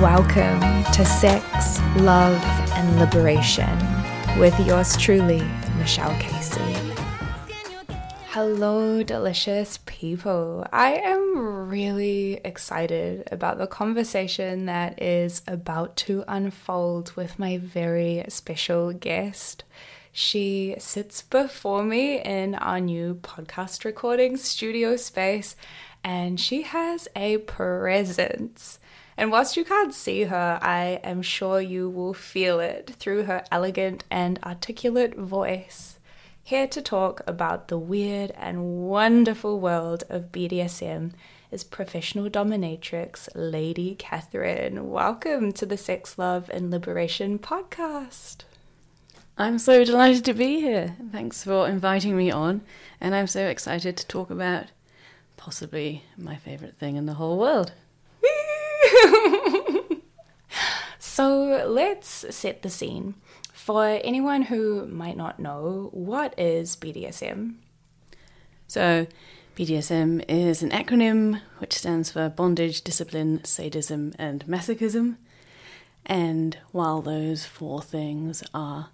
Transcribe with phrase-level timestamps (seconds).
[0.00, 0.60] Welcome
[0.94, 3.68] to Sex, Love, and Liberation
[4.38, 5.42] with yours truly,
[5.76, 6.74] Michelle Casey.
[8.28, 10.66] Hello, delicious people.
[10.72, 18.24] I am really excited about the conversation that is about to unfold with my very
[18.28, 19.64] special guest.
[20.12, 25.56] She sits before me in our new podcast recording studio space
[26.02, 28.79] and she has a presence.
[29.20, 33.44] And whilst you can't see her, I am sure you will feel it through her
[33.52, 35.98] elegant and articulate voice.
[36.42, 41.12] Here to talk about the weird and wonderful world of BDSM
[41.50, 44.88] is professional dominatrix Lady Catherine.
[44.88, 48.44] Welcome to the Sex, Love, and Liberation podcast.
[49.36, 50.96] I'm so delighted to be here.
[51.12, 52.62] Thanks for inviting me on,
[53.02, 54.68] and I'm so excited to talk about
[55.36, 57.72] possibly my favourite thing in the whole world.
[60.98, 63.14] so let's set the scene.
[63.52, 67.56] For anyone who might not know, what is BDSM?
[68.66, 69.06] So,
[69.56, 75.16] BDSM is an acronym which stands for bondage, discipline, sadism, and masochism.
[76.06, 78.90] And while those four things are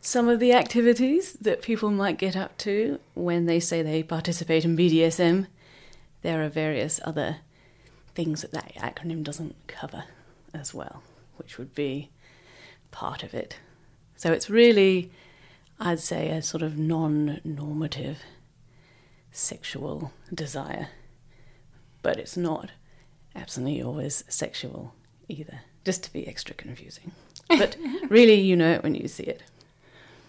[0.00, 4.64] some of the activities that people might get up to when they say they participate
[4.64, 5.46] in BDSM,
[6.22, 7.38] there are various other
[8.14, 10.04] things that that acronym doesn't cover
[10.52, 11.02] as well,
[11.36, 12.10] which would be
[12.90, 13.58] part of it.
[14.16, 15.10] So it's really,
[15.80, 18.18] I'd say, a sort of non normative
[19.32, 20.88] sexual desire,
[22.02, 22.70] but it's not
[23.34, 24.94] absolutely always sexual
[25.28, 27.12] either, just to be extra confusing.
[27.48, 27.76] But
[28.08, 29.42] really, you know it when you see it.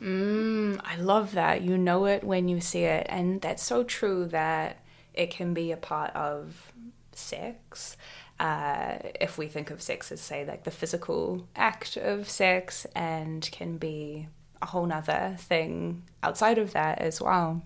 [0.02, 1.62] Mm, I love that.
[1.62, 3.06] You know it when you see it.
[3.10, 4.80] And that's so true that
[5.14, 6.74] it can be a part of
[7.18, 7.98] sex.
[8.40, 13.50] Uh, if we think of sex as, say, like the physical act of sex, and
[13.52, 14.28] can be
[14.62, 17.62] a whole nother thing outside of that as well.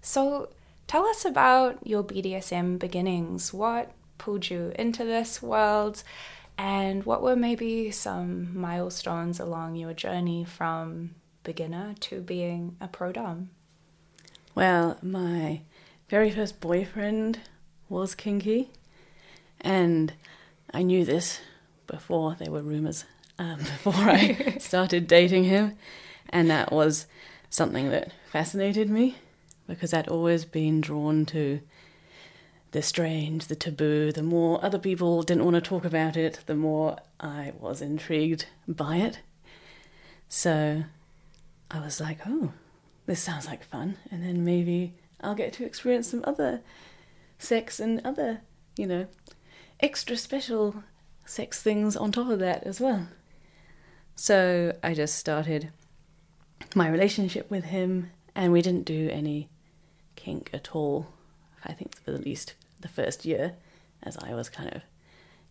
[0.00, 0.48] So,
[0.86, 3.52] tell us about your BDSM beginnings.
[3.52, 6.02] What pulled you into this world?
[6.56, 13.12] And what were maybe some milestones along your journey from beginner to being a pro
[13.12, 13.50] dom?
[14.54, 15.62] Well, my
[16.08, 17.40] very first boyfriend
[17.90, 18.70] was kinky,
[19.60, 20.14] and
[20.72, 21.40] I knew this
[21.86, 23.04] before there were rumors,
[23.38, 25.76] um, before I started dating him,
[26.30, 27.06] and that was
[27.50, 29.16] something that fascinated me
[29.66, 31.60] because I'd always been drawn to
[32.72, 34.12] the strange, the taboo.
[34.12, 38.46] The more other people didn't want to talk about it, the more I was intrigued
[38.66, 39.20] by it.
[40.28, 40.84] So
[41.70, 42.52] I was like, oh,
[43.06, 43.96] this sounds like fun.
[44.10, 46.60] And then maybe I'll get to experience some other
[47.40, 48.42] sex and other,
[48.76, 49.06] you know,
[49.80, 50.84] extra special
[51.24, 53.08] sex things on top of that as well.
[54.14, 55.70] So I just started
[56.74, 59.48] my relationship with him, and we didn't do any
[60.14, 61.06] kink at all.
[61.64, 63.54] I think for at least the first year,
[64.02, 64.82] as I was kind of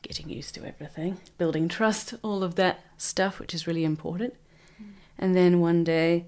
[0.01, 4.35] getting used to everything, building trust, all of that stuff, which is really important.
[4.81, 4.85] Mm.
[5.17, 6.27] And then one day,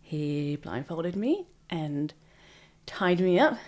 [0.00, 2.12] he blindfolded me and
[2.86, 3.58] tied me up,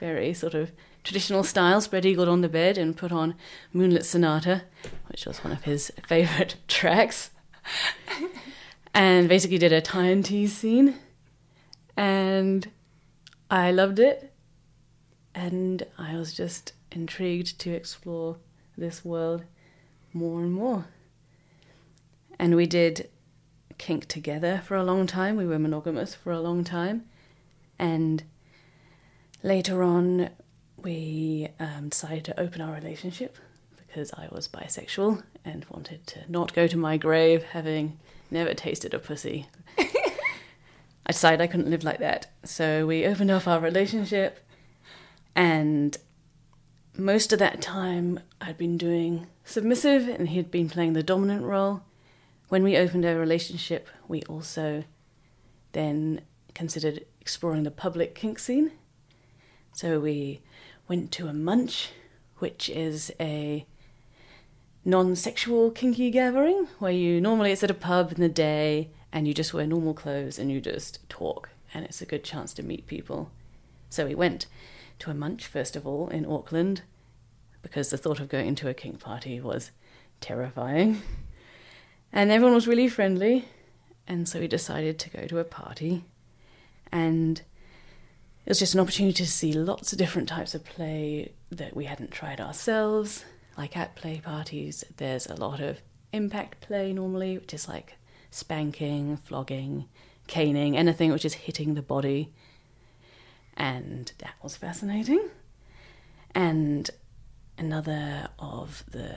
[0.00, 0.72] very sort of
[1.04, 3.34] traditional style, spread eagled on the bed, and put on
[3.72, 4.62] Moonlight Sonata,
[5.08, 7.30] which was one of his favourite tracks,
[8.92, 10.96] and basically did a tie and tease scene.
[11.96, 12.70] And
[13.50, 14.32] I loved it,
[15.34, 18.38] and I was just intrigued to explore
[18.76, 19.44] this world
[20.12, 20.86] more and more.
[22.38, 23.10] And we did
[23.76, 25.36] kink together for a long time.
[25.36, 27.04] We were monogamous for a long time.
[27.78, 28.24] And
[29.42, 30.30] Later on,
[30.76, 33.38] we um, decided to open our relationship
[33.76, 37.98] because I was bisexual and wanted to not go to my grave having
[38.30, 39.46] never tasted a pussy.
[39.78, 42.26] I decided I couldn't live like that.
[42.44, 44.46] So we opened up our relationship,
[45.34, 45.96] and
[46.96, 51.82] most of that time I'd been doing submissive and he'd been playing the dominant role.
[52.50, 54.84] When we opened our relationship, we also
[55.72, 56.20] then
[56.54, 58.72] considered exploring the public kink scene
[59.72, 60.40] so we
[60.88, 61.90] went to a munch,
[62.38, 63.66] which is a
[64.84, 69.28] non sexual kinky gathering where you normally it's at a pub in the day and
[69.28, 72.62] you just wear normal clothes and you just talk and it's a good chance to
[72.62, 73.30] meet people.
[73.88, 74.46] So we went
[75.00, 76.82] to a munch first of all in Auckland
[77.62, 79.70] because the thought of going to a kink party was
[80.20, 81.02] terrifying.
[82.12, 83.46] And everyone was really friendly,
[84.08, 86.04] and so we decided to go to a party.
[86.90, 87.40] And
[88.44, 91.84] it was just an opportunity to see lots of different types of play that we
[91.84, 93.24] hadn't tried ourselves,
[93.56, 95.80] like at play parties, there's a lot of
[96.12, 97.94] impact play normally, which is like
[98.30, 99.86] spanking, flogging,
[100.26, 102.32] caning, anything which is hitting the body.
[103.56, 105.28] And that was fascinating.
[106.34, 106.88] And
[107.58, 109.16] another of the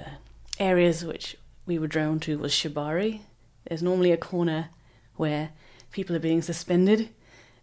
[0.59, 3.21] areas which we were drawn to was shibari.
[3.65, 4.69] There's normally a corner
[5.15, 5.51] where
[5.91, 7.09] people are being suspended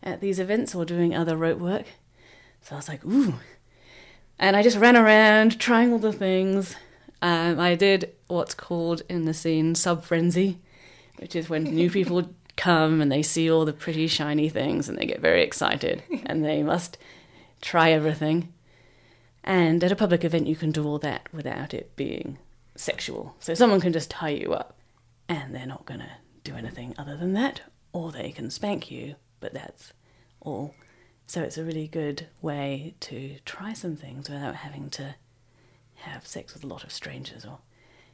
[0.02, 1.87] at these events or doing other rope work.
[2.62, 3.35] So I was like, ooh.
[4.38, 6.75] And I just ran around trying all the things.
[7.23, 10.58] Um, I did what's called in the scene sub frenzy,
[11.19, 14.99] which is when new people come and they see all the pretty shiny things and
[14.99, 16.99] they get very excited and they must
[17.61, 18.52] try everything.
[19.43, 22.38] And at a public event, you can do all that without it being
[22.75, 23.35] sexual.
[23.41, 24.76] So someone can just tie you up
[25.29, 26.11] and they're not going to
[26.44, 27.62] do anything other than that,
[27.93, 29.93] or they can spank you, but that's
[30.41, 30.75] all.
[31.27, 35.15] So it's a really good way to try some things without having to
[35.97, 37.59] have sex with a lot of strangers or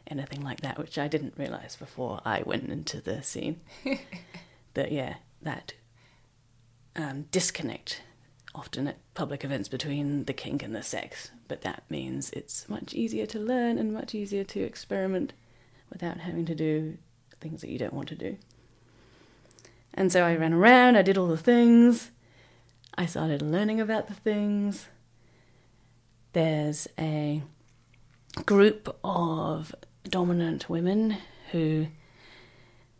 [0.06, 3.60] anything like that, which I didn't realize before I went into the scene.
[4.74, 5.74] that, yeah, that
[6.94, 8.02] um, disconnect
[8.54, 12.94] often at public events between the kink and the sex, but that means it's much
[12.94, 15.32] easier to learn and much easier to experiment
[15.90, 16.96] without having to do
[17.38, 18.36] things that you don't want to do.
[19.96, 22.10] And so I ran around, I did all the things,
[22.94, 24.86] I started learning about the things.
[26.32, 27.42] There's a
[28.44, 31.16] group of dominant women
[31.52, 31.88] who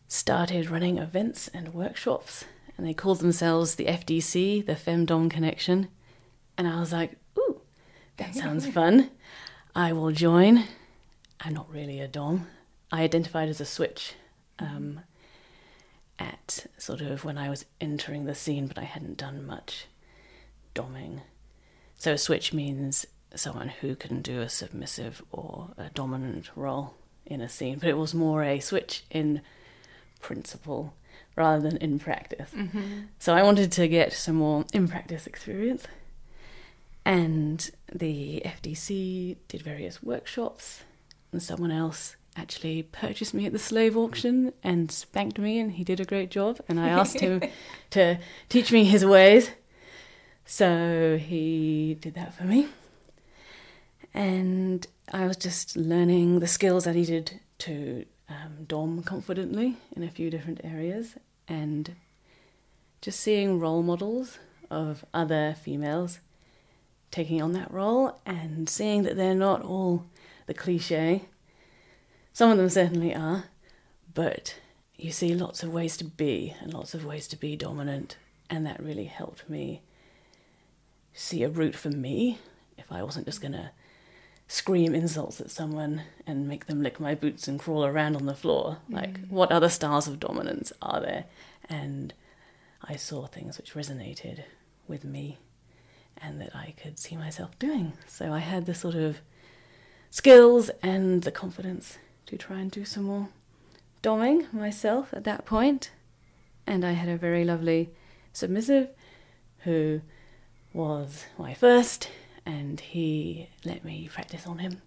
[0.09, 2.45] started running events and workshops
[2.77, 5.89] and they called themselves the FDC, the Femdom Connection.
[6.59, 7.61] And I was like, ooh,
[8.19, 9.11] that sounds fun.
[9.75, 10.65] I will join.
[11.41, 12.47] I'm not really a Dom.
[12.93, 14.15] I identified as a switch
[14.59, 15.01] um,
[16.19, 19.87] at sort of when I was entering the scene, but I hadn't done much
[20.75, 21.21] Doming.
[21.97, 27.41] So a switch means someone who can do a submissive or a dominant role in
[27.41, 29.41] a scene, but it was more a switch in
[30.21, 30.95] principle
[31.35, 32.51] rather than in practice.
[32.55, 33.03] Mm-hmm.
[33.19, 35.87] So I wanted to get some more in practice experience.
[37.05, 40.83] And the FDC did various workshops,
[41.31, 45.85] and someone else actually purchased me at the slave auction and spanked me, and he
[45.85, 46.61] did a great job.
[46.69, 47.43] And I asked him
[47.91, 48.19] to
[48.49, 49.51] teach me his ways.
[50.45, 52.69] So he did that for me.
[54.15, 60.11] And I was just learning the skills I needed to um, dom confidently in a
[60.11, 61.17] few different areas
[61.49, 61.95] and
[63.01, 64.39] just seeing role models
[64.71, 66.21] of other females
[67.11, 70.05] taking on that role and seeing that they're not all
[70.47, 71.23] the cliche.
[72.37, 73.45] Some of them certainly are,
[74.13, 74.57] but
[74.95, 78.19] you see lots of ways to be and lots of ways to be dominant,
[78.51, 79.81] and that really helped me
[81.15, 82.39] see a route for me
[82.77, 83.71] if I wasn't just gonna
[84.49, 88.35] scream insults at someone and make them lick my boots and crawl around on the
[88.35, 88.81] floor.
[88.91, 89.31] Like, Mm.
[89.31, 91.25] what other styles of dominance are there?
[91.71, 92.13] And
[92.83, 94.45] I saw things which resonated
[94.87, 95.39] with me
[96.19, 97.95] and that I could see myself doing.
[98.07, 99.23] So I had the sort of
[100.11, 101.97] skills and the confidence
[102.27, 103.29] to try and do some more
[104.03, 105.91] doming myself at that point.
[106.67, 107.91] And I had a very lovely
[108.33, 108.89] submissive
[109.61, 110.01] who
[110.73, 112.11] was my first
[112.45, 114.83] and he let me practice on him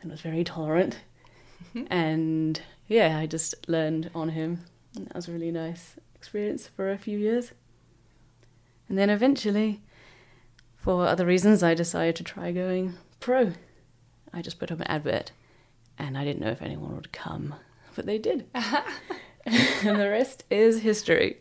[0.00, 1.00] and was very tolerant.
[1.90, 4.64] and yeah, I just learned on him.
[4.94, 7.52] And that was a really nice experience for a few years.
[8.88, 9.80] And then eventually,
[10.76, 13.52] for other reasons, I decided to try going pro.
[14.32, 15.32] I just put up an advert
[16.02, 17.54] and I didn't know if anyone would come,
[17.94, 18.46] but they did.
[18.54, 21.38] and the rest is history.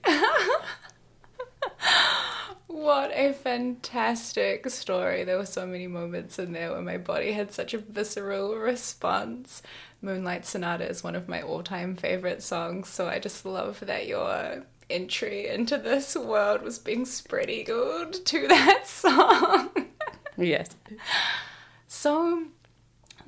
[2.68, 5.24] What a fantastic story.
[5.24, 9.62] There were so many moments in there where my body had such a visceral response.
[10.02, 14.08] Moonlight Sonata is one of my all time favorite songs, so I just love that
[14.08, 19.70] your entry into this world was being spready good to that song.
[20.38, 20.76] Yes.
[21.88, 22.46] So,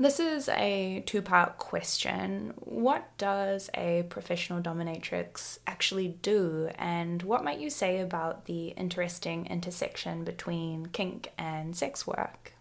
[0.04, 2.54] this is a two part question.
[2.58, 9.46] What does a professional dominatrix actually do, and what might you say about the interesting
[9.48, 12.54] intersection between kink and sex work?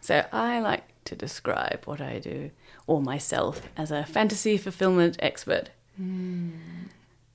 [0.00, 2.50] So I like to describe what I do
[2.86, 5.70] or myself as a fantasy fulfillment expert.
[5.96, 6.50] Hmm.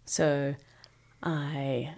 [0.06, 0.56] So
[1.24, 1.96] I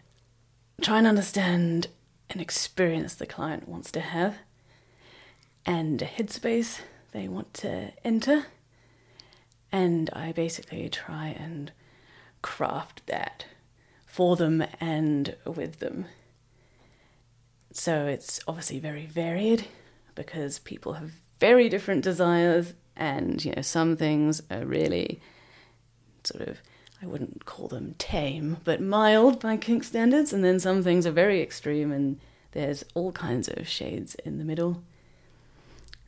[0.81, 1.87] try and understand
[2.29, 4.37] an experience the client wants to have
[5.65, 6.79] and a headspace
[7.11, 8.45] they want to enter.
[9.71, 11.71] And I basically try and
[12.41, 13.45] craft that
[14.05, 16.05] for them and with them.
[17.71, 19.67] So it's obviously very varied
[20.15, 25.21] because people have very different desires, and you know, some things are really
[26.23, 26.61] sort of
[27.01, 31.11] I wouldn't call them tame, but mild by kink standards, and then some things are
[31.11, 32.19] very extreme, and
[32.51, 34.83] there's all kinds of shades in the middle.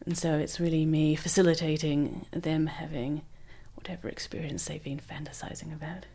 [0.05, 3.22] And so it's really me facilitating them having
[3.75, 6.05] whatever experience they've been fantasizing about.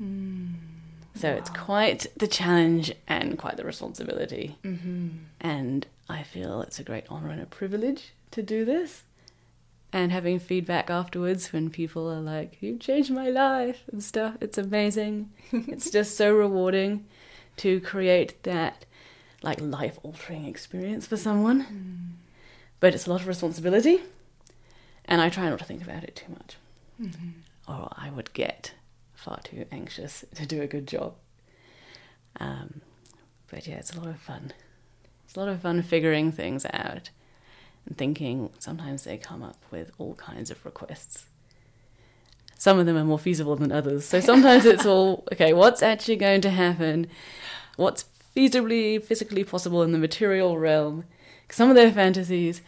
[0.00, 0.54] Mm.
[1.16, 1.36] So wow.
[1.36, 4.56] it's quite the challenge and quite the responsibility.
[4.64, 5.08] Mm-hmm.
[5.40, 9.02] And I feel it's a great honor and a privilege to do this.
[9.92, 14.58] And having feedback afterwards when people are like, You've changed my life and stuff, it's
[14.58, 15.30] amazing.
[15.52, 17.04] it's just so rewarding
[17.58, 18.84] to create that
[19.42, 21.62] like life altering experience for someone.
[21.64, 22.13] Mm.
[22.80, 24.00] But it's a lot of responsibility.
[25.04, 26.56] And I try not to think about it too much.
[27.00, 27.30] Mm-hmm.
[27.68, 28.72] Or I would get
[29.14, 31.14] far too anxious to do a good job.
[32.40, 32.80] Um,
[33.50, 34.52] but yeah, it's a lot of fun.
[35.24, 37.10] It's a lot of fun figuring things out
[37.86, 38.50] and thinking.
[38.58, 41.26] Sometimes they come up with all kinds of requests.
[42.56, 44.04] Some of them are more feasible than others.
[44.04, 47.08] So sometimes it's all okay, what's actually going to happen?
[47.76, 48.04] What's
[48.34, 51.04] feasibly, physically possible in the material realm?
[51.50, 52.62] Some of their fantasies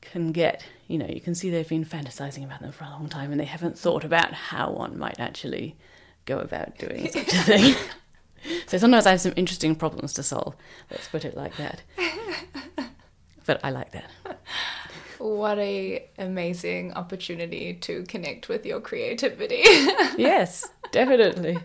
[0.00, 3.08] can get, you know, you can see they've been fantasizing about them for a long
[3.08, 5.76] time and they haven't thought about how one might actually
[6.26, 7.74] go about doing such a thing.
[8.66, 10.54] so sometimes I have some interesting problems to solve.
[10.90, 11.82] Let's put it like that.
[13.46, 14.10] but I like that.
[15.18, 19.56] What a amazing opportunity to connect with your creativity.
[20.16, 21.58] yes, definitely.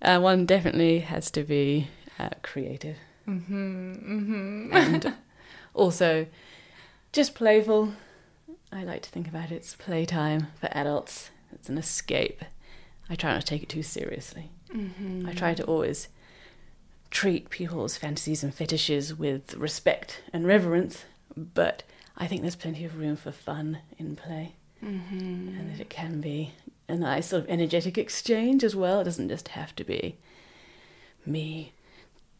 [0.00, 1.88] Uh, one definitely has to be
[2.20, 2.96] uh, creative.
[3.26, 4.76] Mm-hmm, mm-hmm.
[4.76, 5.14] and
[5.78, 6.26] also
[7.12, 7.94] just playful.
[8.72, 9.56] I like to think about it.
[9.56, 11.30] It's playtime for adults.
[11.52, 12.44] It's an escape.
[13.08, 14.50] I try not to take it too seriously.
[14.74, 15.26] Mm-hmm.
[15.26, 16.08] I try to always
[17.10, 21.04] treat people's fantasies and fetishes with respect and reverence,
[21.34, 21.82] but
[22.18, 24.56] I think there's plenty of room for fun in play.
[24.84, 25.58] Mm-hmm.
[25.58, 26.52] And that it can be
[26.88, 29.00] a nice sort of energetic exchange as well.
[29.00, 30.18] It doesn't just have to be
[31.24, 31.72] me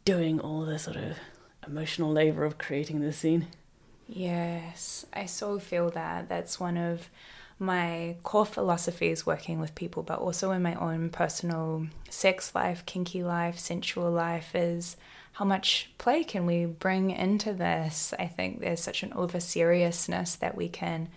[0.04, 1.16] doing all the sort of
[1.67, 3.49] emotional labor of creating the scene.
[4.07, 6.29] Yes, I so feel that.
[6.29, 7.11] That's one of
[7.59, 13.23] my core philosophies working with people, but also in my own personal sex life, kinky
[13.23, 14.97] life, sensual life is
[15.33, 18.15] how much play can we bring into this?
[18.19, 21.09] I think there's such an over seriousness that we can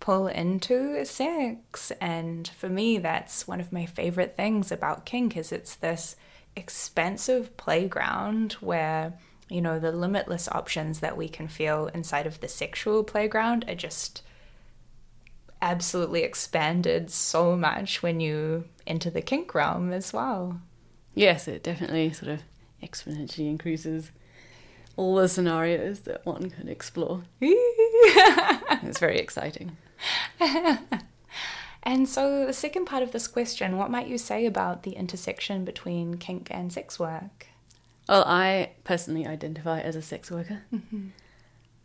[0.00, 1.90] pull into sex.
[2.00, 6.14] And for me, that's one of my favorite things about kink is it's this
[6.54, 9.14] expansive playground where
[9.48, 13.74] you know the limitless options that we can feel inside of the sexual playground are
[13.74, 14.22] just
[15.60, 20.60] absolutely expanded so much when you enter the kink realm as well.
[21.14, 22.42] Yes, it definitely sort of
[22.82, 24.10] exponentially increases
[24.96, 27.22] all the scenarios that one can explore.
[27.40, 29.76] it's very exciting.
[31.82, 35.64] and so, the second part of this question what might you say about the intersection
[35.64, 37.46] between kink and sex work?
[38.08, 40.62] Well, I personally identify as a sex worker.
[40.72, 41.08] Mm-hmm.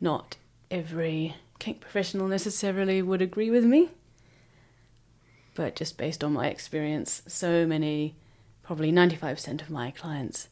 [0.01, 0.37] Not
[0.69, 3.89] every kink professional necessarily would agree with me.
[5.55, 8.15] But just based on my experience, so many,
[8.63, 10.47] probably 95% of my clients,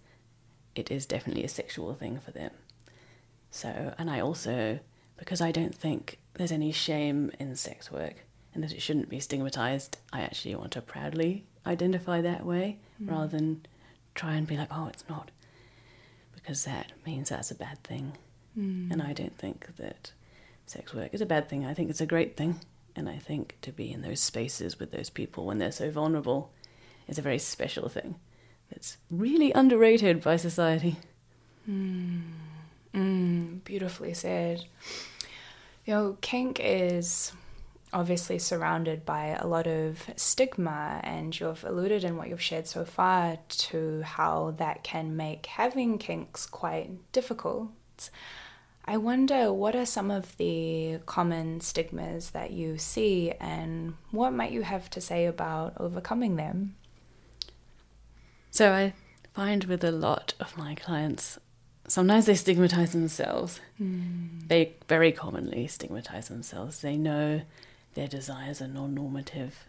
[0.76, 2.52] it is definitely a sexual thing for them.
[3.52, 4.80] So, and I also,
[5.18, 9.20] because I don't think there's any shame in sex work and that it shouldn't be
[9.20, 13.10] stigmatized, I actually want to proudly identify that way mm.
[13.12, 13.66] rather than
[14.16, 15.32] try and be like, oh, it's not.
[16.48, 18.14] Because that means that's a bad thing.
[18.58, 18.90] Mm.
[18.90, 20.14] And I don't think that
[20.66, 21.66] sex work is a bad thing.
[21.66, 22.62] I think it's a great thing.
[22.96, 26.50] And I think to be in those spaces with those people when they're so vulnerable
[27.06, 28.16] is a very special thing
[28.72, 30.96] that's really underrated by society.
[31.70, 32.22] Mm.
[32.96, 34.64] Mm, beautifully said.
[35.86, 37.34] You know, kink is
[37.94, 42.86] obviously surrounded by a lot of stigma, and you've alluded in what you've shared so
[42.86, 47.70] far to how that can make having kinks quite difficult.
[48.86, 54.52] I wonder what are some of the common stigmas that you see, and what might
[54.52, 56.76] you have to say about overcoming them?
[58.52, 58.94] So, I
[59.34, 61.38] find with a lot of my clients,
[61.88, 63.60] sometimes they stigmatize themselves.
[63.80, 64.48] Mm.
[64.48, 66.82] They very commonly stigmatize themselves.
[66.82, 67.42] They know
[67.98, 69.66] their desires are non normative.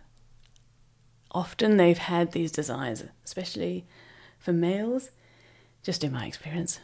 [1.30, 3.86] Often they've had these desires, especially
[4.38, 5.10] for males,
[5.82, 6.78] just in my experience,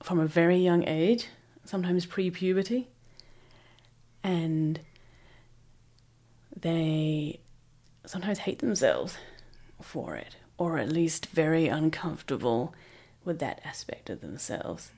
[0.00, 1.26] from a very young age
[1.64, 2.86] sometimes pre puberty,
[4.22, 4.78] and
[6.54, 7.40] they
[8.04, 9.18] sometimes hate themselves
[9.82, 12.72] for it, or at least very uncomfortable
[13.24, 14.92] with that aspect of themselves.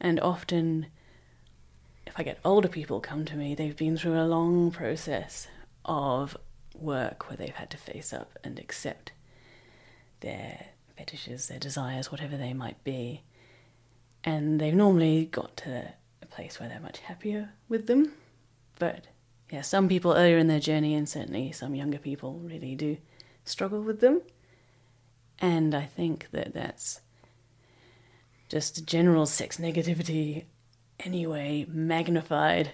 [0.00, 0.86] And often
[2.16, 5.48] if I get older people come to me, they've been through a long process
[5.84, 6.34] of
[6.74, 9.12] work where they've had to face up and accept
[10.20, 13.20] their fetishes, their desires, whatever they might be.
[14.24, 15.92] And they've normally got to
[16.22, 18.12] a place where they're much happier with them.
[18.78, 19.08] But
[19.50, 22.96] yeah, some people earlier in their journey, and certainly some younger people, really do
[23.44, 24.22] struggle with them.
[25.38, 27.02] And I think that that's
[28.48, 30.44] just general sex negativity,
[31.00, 32.72] anyway, magnified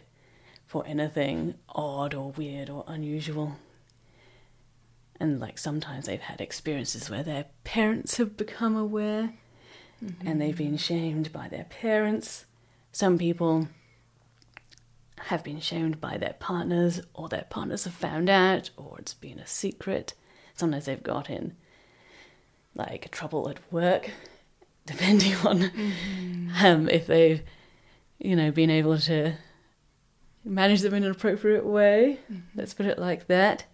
[0.66, 3.56] for anything odd or weird or unusual.
[5.20, 9.34] And like sometimes they've had experiences where their parents have become aware
[10.02, 10.26] mm-hmm.
[10.26, 12.46] and they've been shamed by their parents.
[12.90, 13.68] Some people
[15.26, 19.38] have been shamed by their partners, or their partners have found out, or it's been
[19.38, 20.14] a secret.
[20.54, 21.54] Sometimes they've got in
[22.74, 24.10] like trouble at work,
[24.86, 26.66] depending on mm-hmm.
[26.66, 27.42] um, if they've,
[28.22, 29.34] you know, being able to
[30.44, 32.20] manage them in an appropriate way.
[32.30, 32.40] Mm-hmm.
[32.54, 33.64] Let's put it like that.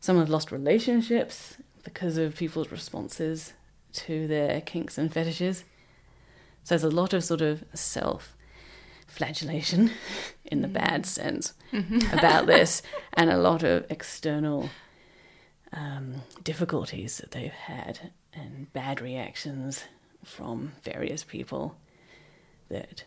[0.00, 3.54] Some have lost relationships because of people's responses
[3.92, 5.64] to their kinks and fetishes.
[6.62, 8.36] So there's a lot of sort of self
[9.06, 9.90] flagellation
[10.44, 10.74] in the mm.
[10.74, 12.16] bad sense mm-hmm.
[12.16, 12.82] about this,
[13.14, 14.68] and a lot of external
[15.72, 19.84] um, difficulties that they've had and bad reactions
[20.24, 21.76] from various people
[22.68, 23.04] that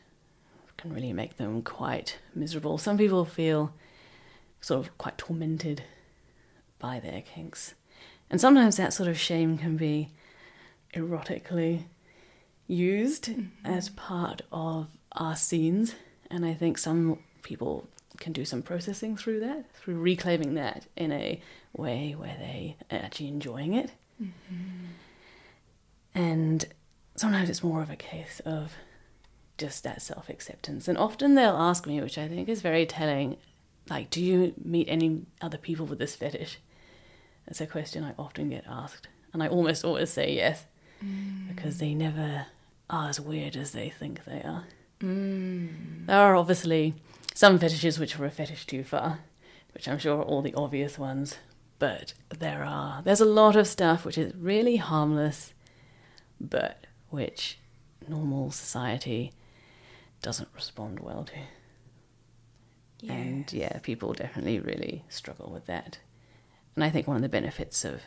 [0.83, 2.77] can really make them quite miserable.
[2.77, 3.73] Some people feel
[4.59, 5.81] sort of quite tormented
[6.77, 7.73] by their kinks.
[8.29, 10.09] And sometimes that sort of shame can be
[10.93, 11.83] erotically
[12.67, 13.65] used mm-hmm.
[13.65, 15.95] as part of our scenes.
[16.29, 17.87] And I think some people
[18.17, 21.41] can do some processing through that, through reclaiming that in a
[21.77, 23.91] way where they are actually enjoying it.
[24.21, 24.85] Mm-hmm.
[26.13, 26.65] And
[27.15, 28.73] sometimes it's more of a case of
[29.63, 30.89] just that self acceptance.
[30.89, 33.37] And often they'll ask me, which I think is very telling,
[33.89, 36.59] like, do you meet any other people with this fetish?
[37.47, 39.07] It's a question I often get asked.
[39.31, 40.65] And I almost always say yes,
[41.03, 41.47] mm.
[41.47, 42.47] because they never
[42.89, 44.65] are as weird as they think they are.
[44.99, 46.07] Mm.
[46.07, 46.95] There are obviously
[47.33, 49.19] some fetishes which are a fetish too far,
[49.73, 51.37] which I'm sure are all the obvious ones.
[51.79, 55.53] But there are there's a lot of stuff which is really harmless,
[56.39, 57.59] but which
[58.09, 59.31] normal society
[60.23, 61.37] doesn't respond well to.
[63.01, 63.11] Yes.
[63.11, 65.99] And yeah, people definitely really struggle with that.
[66.75, 68.01] And I think one of the benefits of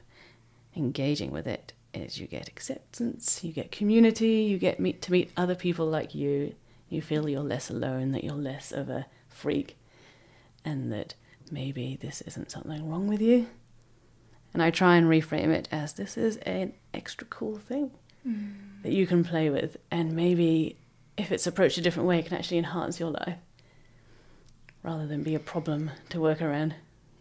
[0.75, 5.31] engaging with it is you get acceptance, you get community, you get meet to meet
[5.37, 6.55] other people like you.
[6.89, 9.77] You feel you're less alone, that you're less of a freak,
[10.65, 11.15] and that
[11.51, 13.49] maybe this isn't something wrong with you.
[14.55, 17.91] And I try and reframe it as this is an extra cool thing
[18.27, 18.55] mm.
[18.83, 20.79] that you can play with, and maybe
[21.17, 23.39] if it's approached a different way, can actually enhance your life
[24.83, 26.75] rather than be a problem to work around.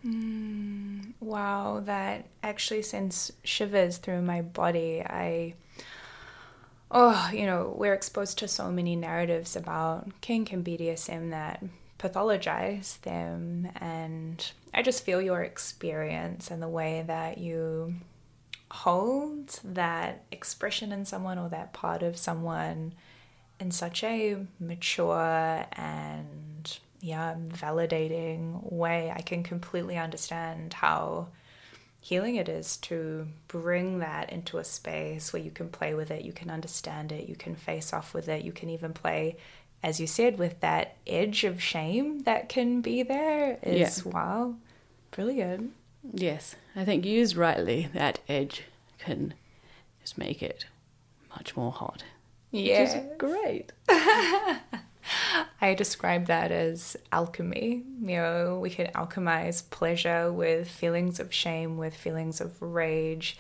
[0.06, 5.02] Mm, wow, that actually sends shivers through my body.
[5.02, 5.56] I,
[6.92, 11.64] oh, you know, we're exposed to so many narratives about kink and BDSM that
[11.98, 17.96] pathologize them, and I just feel your experience and the way that you
[18.70, 22.94] hold that expression in someone or that part of someone
[23.60, 29.14] in such a mature and yeah, validating way.
[29.16, 31.28] I can completely understand how
[32.02, 36.24] healing it is to bring that into a space where you can play with it,
[36.24, 39.38] you can understand it, you can face off with it, you can even play,
[39.82, 44.12] as you said, with that edge of shame that can be there is yeah.
[44.12, 44.56] wow,
[45.12, 45.74] brilliant.
[46.14, 48.64] Yes, I think used rightly, that edge
[49.00, 49.34] can
[50.02, 50.66] just make it
[51.36, 52.04] much more hot.
[52.56, 53.72] Yeah, great.
[55.62, 57.84] I describe that as alchemy.
[58.02, 63.38] You know, we can alchemize pleasure with feelings of shame, with feelings of rage.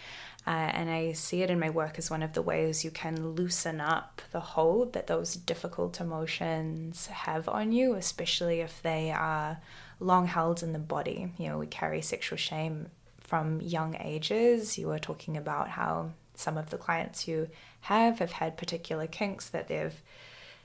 [0.47, 3.31] Uh, and I see it in my work as one of the ways you can
[3.31, 9.59] loosen up the hold that those difficult emotions have on you, especially if they are
[9.99, 11.31] long held in the body.
[11.39, 14.77] You know, we carry sexual shame from young ages.
[14.77, 17.47] You were talking about how some of the clients who
[17.81, 20.01] have have had particular kinks that they've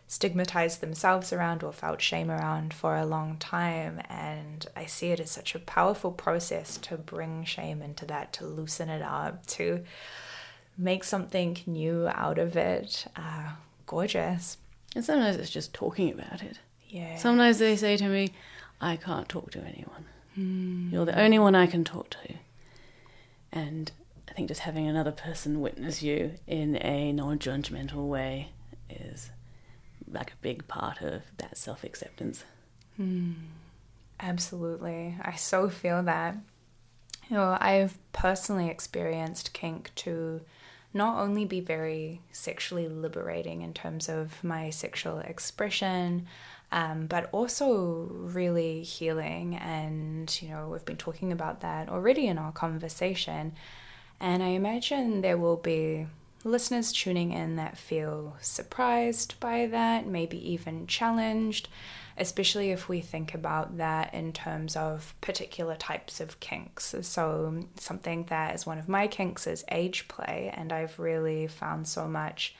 [0.06, 4.00] stigmatized themselves around or felt shame around for a long time.
[4.09, 8.44] And I see it as such a powerful process to bring shame into that, to
[8.44, 9.85] loosen it up, to
[10.76, 13.06] make something new out of it.
[13.14, 13.52] Uh,
[13.87, 14.56] gorgeous.
[14.96, 16.59] And sometimes it's just talking about it.
[16.88, 17.16] Yeah.
[17.16, 18.33] Sometimes they say to me,
[18.80, 20.06] I can't talk to anyone.
[20.37, 20.90] Mm.
[20.90, 22.35] You're the only one I can talk to.
[23.52, 23.92] And
[24.30, 28.50] I think just having another person witness you in a non judgmental way
[28.88, 29.30] is
[30.10, 32.44] like a big part of that self acceptance.
[32.96, 33.32] Hmm.
[34.20, 35.16] Absolutely.
[35.20, 36.36] I so feel that.
[37.28, 40.40] You know, I've personally experienced kink to
[40.92, 46.26] not only be very sexually liberating in terms of my sexual expression,
[46.72, 49.54] um, but also really healing.
[49.56, 53.52] And, you know, we've been talking about that already in our conversation.
[54.20, 56.06] And I imagine there will be
[56.44, 61.68] listeners tuning in that feel surprised by that, maybe even challenged,
[62.16, 66.94] especially if we think about that in terms of particular types of kinks.
[67.02, 71.88] So, something that is one of my kinks is age play, and I've really found
[71.88, 72.54] so much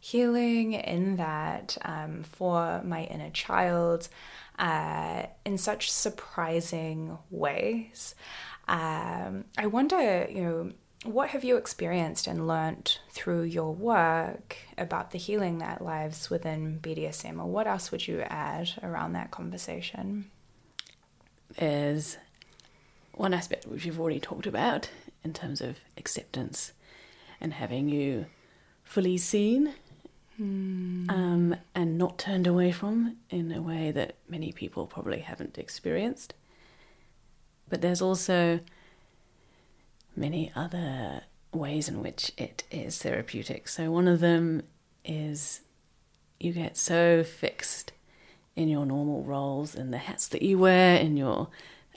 [0.00, 4.08] healing in that um, for my inner child
[4.58, 8.14] uh, in such surprising ways.
[8.68, 10.72] Um, I wonder, you know,
[11.04, 16.80] what have you experienced and learnt through your work about the healing that lives within
[16.80, 20.30] BDSM, or what else would you add around that conversation?
[21.58, 22.16] There's
[23.12, 24.90] one aspect which you've already talked about
[25.22, 26.72] in terms of acceptance
[27.40, 28.26] and having you
[28.82, 29.74] fully seen
[30.40, 31.10] mm.
[31.10, 36.34] um, and not turned away from in a way that many people probably haven't experienced.
[37.68, 38.60] But there's also
[40.16, 41.22] many other
[41.52, 43.68] ways in which it is therapeutic.
[43.68, 44.62] So, one of them
[45.04, 45.60] is
[46.40, 47.92] you get so fixed
[48.56, 51.48] in your normal roles and the hats that you wear, in your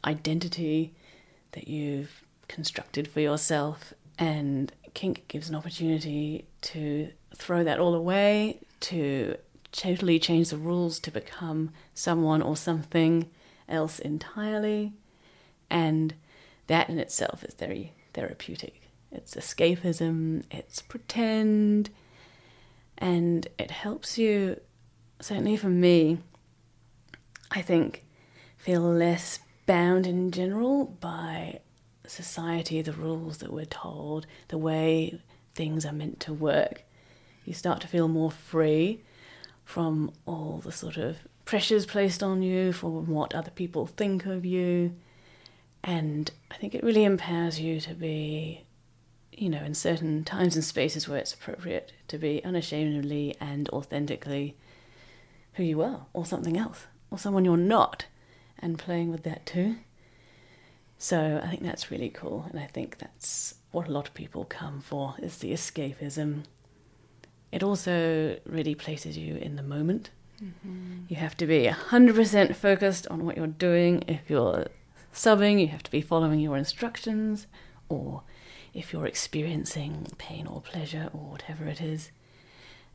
[0.06, 0.94] identity
[1.52, 3.94] that you've constructed for yourself.
[4.18, 9.36] And kink gives an opportunity to throw that all away, to
[9.72, 13.30] totally change the rules to become someone or something
[13.70, 14.94] else entirely.
[15.70, 16.16] And
[16.68, 18.82] that in itself is very therapeutic.
[19.12, 21.92] It's escapism, it's pretend,
[22.98, 24.60] and it helps you,
[25.20, 26.18] certainly for me,
[27.52, 28.04] I think,
[28.58, 31.60] feel less bound in general by
[32.08, 35.22] society, the rules that we're told, the way
[35.54, 36.84] things are meant to work.
[37.46, 39.04] You start to feel more free
[39.64, 44.44] from all the sort of pressures placed on you from what other people think of
[44.44, 44.96] you.
[45.88, 48.66] And I think it really empowers you to be,
[49.32, 54.58] you know, in certain times and spaces where it's appropriate, to be unashamedly and authentically
[55.54, 58.06] who you are, or something else, or someone you're not,
[58.60, 59.78] and playing with that too.
[60.98, 64.44] So I think that's really cool, and I think that's what a lot of people
[64.44, 66.44] come for is the escapism.
[67.52, 70.10] It also really places you in the moment.
[70.44, 71.06] Mm-hmm.
[71.08, 74.04] You have to be 100% focused on what you're doing.
[74.08, 74.68] If you're
[75.14, 77.48] subbing, you have to be following your instructions,
[77.90, 78.24] or
[78.74, 82.12] if you're experiencing pain or pleasure or whatever it is.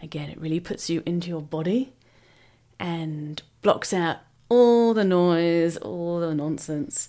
[0.01, 1.93] Again, it really puts you into your body
[2.79, 7.09] and blocks out all the noise, all the nonsense.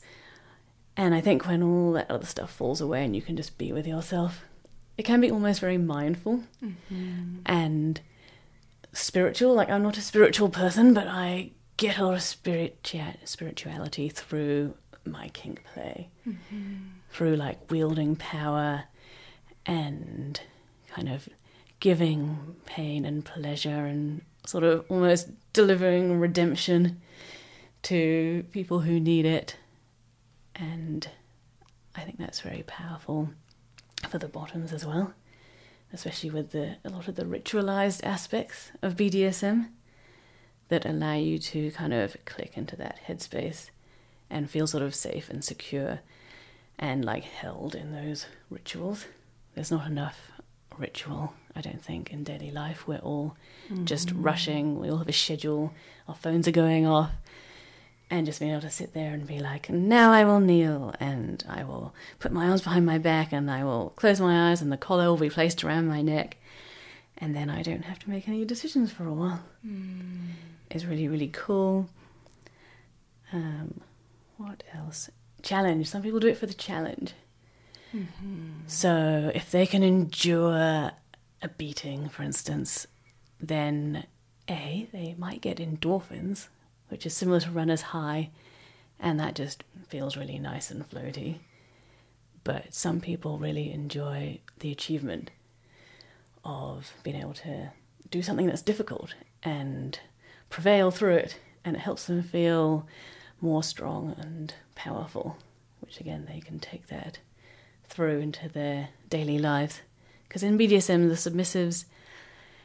[0.96, 3.72] And I think when all that other stuff falls away and you can just be
[3.72, 4.42] with yourself,
[4.98, 7.38] it can be almost very mindful mm-hmm.
[7.46, 8.00] and
[8.92, 9.56] spiritual.
[9.56, 14.76] Like, I'm not a spiritual person, but I get a lot of spirit, spirituality through
[15.06, 16.76] my kink play mm-hmm.
[17.12, 18.86] through like wielding power
[19.66, 20.40] and
[20.90, 21.28] kind of
[21.80, 27.02] giving pain and pleasure and sort of almost delivering redemption
[27.84, 29.58] to people who need it.
[30.56, 31.08] And
[31.96, 33.30] I think that's very powerful
[34.08, 35.14] for the bottoms as well,
[35.92, 39.70] especially with the a lot of the ritualized aspects of BDSM
[40.70, 43.70] that allow you to kind of click into that headspace
[44.30, 46.00] and feel sort of safe and secure
[46.80, 49.06] and like held in those rituals.
[49.56, 50.32] There's not enough
[50.78, 52.88] ritual, I don't think, in daily life.
[52.88, 53.38] We're all
[53.72, 53.86] mm-hmm.
[53.86, 55.74] just rushing, we all have a schedule,
[56.08, 57.12] our phones are going off,
[58.10, 61.44] and just being able to sit there and be like, now I will kneel and
[61.48, 64.72] I will put my arms behind my back and I will close my eyes and
[64.72, 66.38] the collar will be placed around my neck.
[67.18, 69.44] And then I don't have to make any decisions for a while.
[69.66, 70.32] Mm.
[70.70, 71.88] It's really, really cool.
[73.32, 73.82] Um,
[74.44, 75.10] what else?
[75.42, 75.88] Challenge.
[75.88, 77.14] Some people do it for the challenge.
[77.96, 78.50] Mm-hmm.
[78.68, 80.92] So if they can endure
[81.42, 82.88] a beating, for instance,
[83.40, 84.06] then
[84.50, 86.48] A, they might get endorphins,
[86.90, 88.32] which is similar to runner's high,
[89.00, 91.38] and that just feels really nice and floaty.
[92.44, 95.32] But some people really enjoy the achievement
[96.44, 97.72] of being able to
[98.10, 100.00] do something that's difficult and
[100.50, 102.86] prevail through it, and it helps them feel
[103.42, 105.38] more strong and powerful,
[105.80, 107.20] which again, they can take that
[107.88, 109.82] through into their daily lives.
[110.28, 111.86] Because in BDSM, the submissives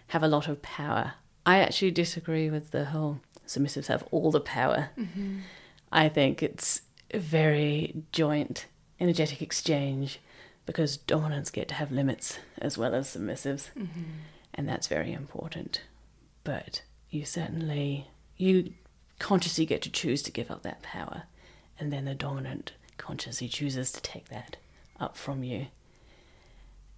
[0.09, 1.15] have a lot of power
[1.49, 4.91] I actually disagree with the whole submissives have all the power.
[4.99, 5.39] Mm-hmm.
[5.91, 8.67] I think it's a very joint,
[9.01, 10.21] energetic exchange
[10.67, 14.03] because dominants get to have limits as well as submissives, Mm-hmm.
[14.53, 15.81] and that's very important.
[16.45, 18.75] But you certainly you
[19.19, 21.25] consciously get to choose to give up that power,
[21.79, 24.57] and then the dominant consciously chooses to take that
[24.99, 25.69] up from you.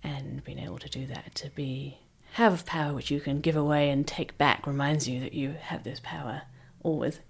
[0.03, 1.99] And being able to do that, to be
[2.33, 5.85] have power which you can give away and take back, reminds you that you have
[5.85, 6.43] this power
[6.83, 7.21] always.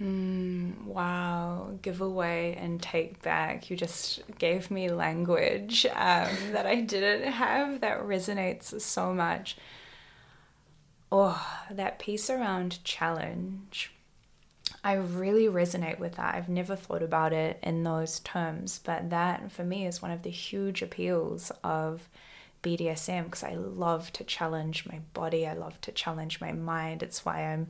[0.00, 3.70] Mm, wow, give away and take back.
[3.70, 9.56] You just gave me language um, that I didn't have that resonates so much.
[11.10, 13.92] Oh, that piece around challenge.
[14.86, 16.36] I really resonate with that.
[16.36, 20.22] I've never thought about it in those terms, but that for me is one of
[20.22, 22.08] the huge appeals of
[22.62, 27.02] BDSM because I love to challenge my body, I love to challenge my mind.
[27.02, 27.66] It's why I'm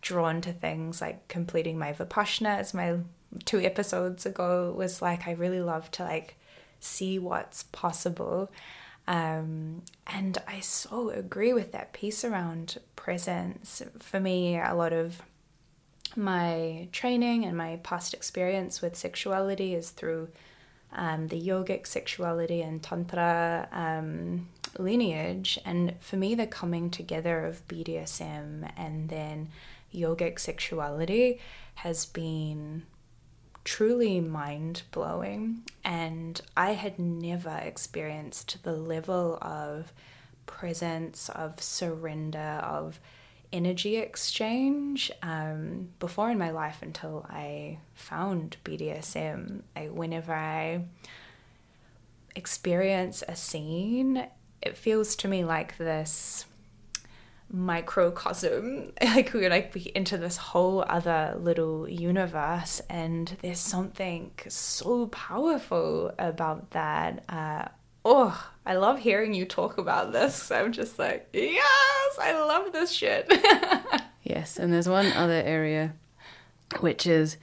[0.00, 3.00] drawn to things like completing my Vipassana, as my
[3.44, 6.36] two episodes ago was like, I really love to like
[6.80, 8.50] see what's possible.
[9.06, 13.82] Um, and I so agree with that piece around presence.
[13.98, 15.20] For me, a lot of
[16.16, 20.28] my training and my past experience with sexuality is through
[20.92, 24.48] um, the yogic sexuality and tantra um,
[24.78, 25.58] lineage.
[25.64, 29.48] And for me, the coming together of BDSM and then
[29.94, 31.40] yogic sexuality
[31.76, 32.82] has been
[33.64, 35.62] truly mind blowing.
[35.84, 39.92] And I had never experienced the level of
[40.46, 43.00] presence, of surrender, of
[43.52, 49.62] energy exchange um, before in my life until I found BDSM.
[49.74, 50.84] I, whenever I
[52.34, 54.26] experience a scene,
[54.62, 56.46] it feels to me like this
[57.48, 65.06] microcosm like we're like we into this whole other little universe and there's something so
[65.06, 67.64] powerful about that uh
[68.04, 70.50] oh i love hearing you talk about this.
[70.56, 73.32] I'm just like yes i love this shit.
[74.28, 75.94] Yes, and there's one other area
[76.80, 77.36] which is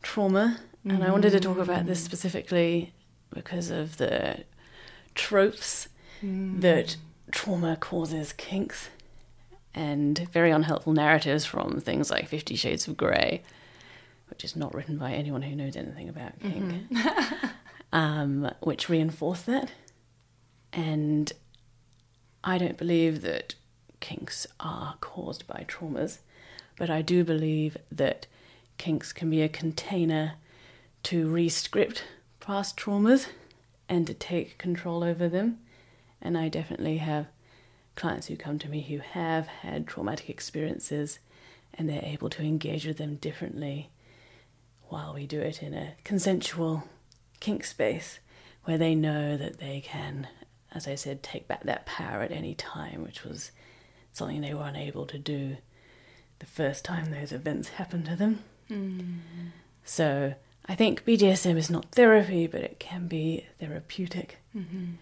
[0.00, 2.92] trauma, and I wanted to talk about this specifically
[3.34, 4.44] because of the
[5.16, 5.88] tropes
[6.22, 6.96] that
[7.32, 8.90] trauma causes kinks
[9.74, 13.42] and very unhelpful narratives from things like Fifty Shades of Grey,
[14.28, 16.74] which is not written by anyone who knows anything about kink,
[17.92, 19.72] um, which reinforce that.
[20.72, 21.32] And
[22.42, 23.54] I don't believe that
[24.00, 26.18] kinks are caused by traumas,
[26.78, 28.26] but I do believe that
[28.78, 30.34] kinks can be a container
[31.02, 32.04] to re-script
[32.40, 33.26] past traumas
[33.88, 35.58] and to take control over them.
[36.22, 37.26] And I definitely have
[37.96, 41.18] clients who come to me who have had traumatic experiences
[41.74, 43.90] and they're able to engage with them differently
[44.88, 46.84] while we do it in a consensual
[47.40, 48.18] kink space
[48.64, 50.28] where they know that they can,
[50.72, 53.50] as I said, take back that power at any time, which was
[54.12, 55.56] something they were unable to do
[56.38, 58.42] the first time those events happened to them.
[58.70, 59.18] Mm.
[59.84, 60.34] So
[60.66, 64.38] I think BDSM is not therapy, but it can be therapeutic.
[64.56, 64.92] Mm-hmm.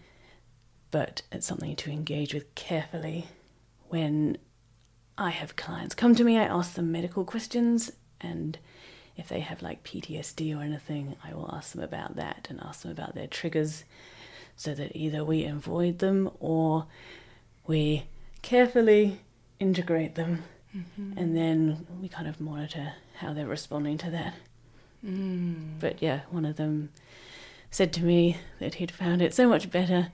[0.90, 3.26] But it's something to engage with carefully.
[3.88, 4.38] When
[5.16, 8.59] I have clients come to me, I ask them medical questions, and
[9.16, 12.83] if they have like PTSD or anything, I will ask them about that and ask
[12.83, 13.85] them about their triggers
[14.59, 16.87] so that either we avoid them or
[17.66, 18.05] we
[18.42, 19.21] carefully
[19.61, 20.42] integrate them
[20.77, 21.16] mm-hmm.
[21.16, 24.35] and then we kind of monitor how they're responding to that.
[25.05, 25.79] Mm.
[25.79, 26.90] But yeah, one of them
[27.71, 30.09] said to me that he'd found it so much better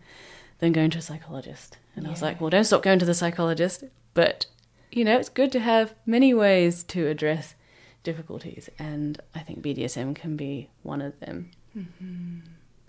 [0.59, 1.79] than going to a psychologist.
[1.97, 3.85] And I was like, well, don't stop going to the psychologist.
[4.13, 4.47] But,
[4.91, 7.55] you know, it's good to have many ways to address
[8.03, 8.69] difficulties.
[8.79, 11.51] And I think BDSM can be one of them.
[11.77, 12.41] Mm-hmm.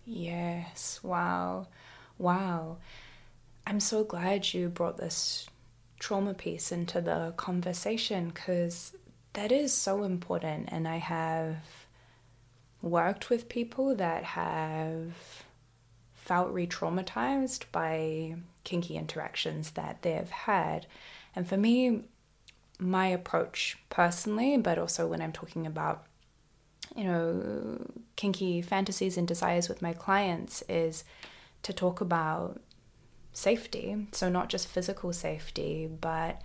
[0.06, 1.68] Yes, wow.
[2.18, 2.78] Wow.
[3.68, 5.48] I'm so glad you brought this
[6.00, 8.94] trauma piece into the conversation because
[9.34, 10.70] that is so important.
[10.72, 11.58] And I have
[12.82, 15.44] worked with people that have
[16.16, 20.88] felt re traumatized by kinky interactions that they've had.
[21.36, 22.02] And for me,
[22.80, 26.06] my approach personally, but also when I'm talking about
[26.96, 31.04] you know, kinky fantasies and desires with my clients is
[31.64, 32.62] to talk about
[33.34, 34.08] safety.
[34.12, 36.42] So, not just physical safety, but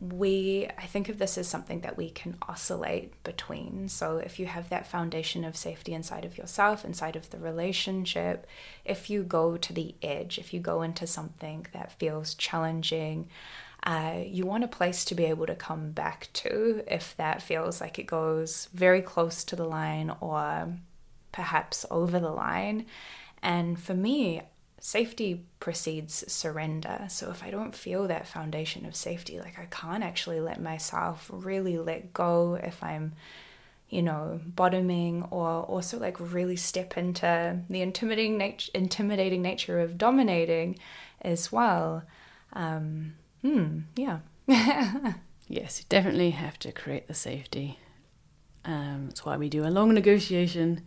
[0.00, 3.88] we, I think of this as something that we can oscillate between.
[3.88, 8.46] So, if you have that foundation of safety inside of yourself, inside of the relationship,
[8.84, 13.28] if you go to the edge, if you go into something that feels challenging,
[13.84, 17.80] uh, you want a place to be able to come back to if that feels
[17.80, 20.74] like it goes very close to the line or
[21.32, 22.84] perhaps over the line.
[23.42, 24.42] And for me,
[24.80, 27.06] safety precedes surrender.
[27.08, 31.30] So if I don't feel that foundation of safety, like I can't actually let myself
[31.32, 33.12] really let go if I'm,
[33.88, 39.96] you know, bottoming or also like really step into the intimidating nature intimidating nature of
[39.96, 40.78] dominating
[41.22, 42.02] as well.
[42.52, 44.18] Um, hmm, yeah.
[45.48, 47.78] yes, you definitely have to create the safety.
[48.64, 50.82] Um, that's why we do a long negotiation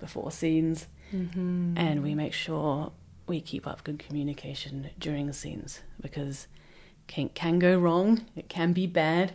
[0.00, 1.76] before scenes, mm-hmm.
[1.76, 2.92] and we make sure
[3.26, 6.48] we keep up good communication during the scenes because
[7.06, 9.34] kink can go wrong, it can be bad,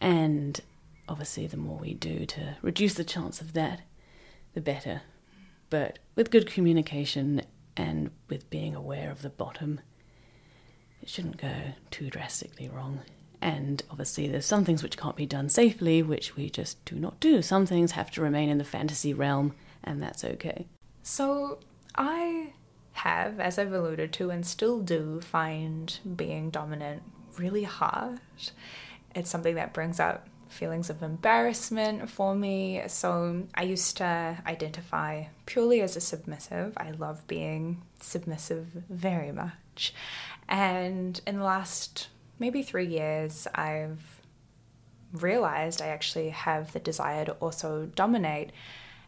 [0.00, 0.60] and
[1.08, 3.80] obviously, the more we do to reduce the chance of that,
[4.54, 5.02] the better.
[5.70, 7.42] But with good communication
[7.76, 9.80] and with being aware of the bottom,
[11.02, 11.52] it shouldn't go
[11.90, 13.00] too drastically wrong.
[13.40, 17.20] And obviously, there's some things which can't be done safely, which we just do not
[17.20, 17.40] do.
[17.40, 20.66] Some things have to remain in the fantasy realm, and that's okay.
[21.02, 21.58] So,
[21.94, 22.52] I
[22.92, 27.02] have, as I've alluded to, and still do find being dominant
[27.36, 28.20] really hard.
[29.14, 32.82] It's something that brings up feelings of embarrassment for me.
[32.88, 36.72] So I used to identify purely as a submissive.
[36.76, 39.94] I love being submissive very much.
[40.48, 42.08] And in the last
[42.38, 44.20] maybe three years, I've
[45.12, 48.50] realized I actually have the desire to also dominate.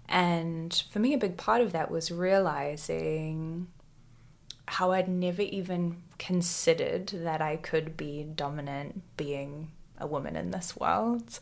[0.09, 3.69] And for me, a big part of that was realizing
[4.67, 10.77] how I'd never even considered that I could be dominant being a woman in this
[10.77, 11.41] world.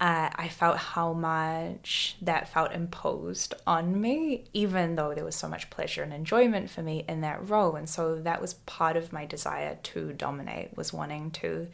[0.00, 5.48] Uh, I felt how much that felt imposed on me, even though there was so
[5.48, 7.74] much pleasure and enjoyment for me in that role.
[7.74, 11.66] And so that was part of my desire to dominate, was wanting to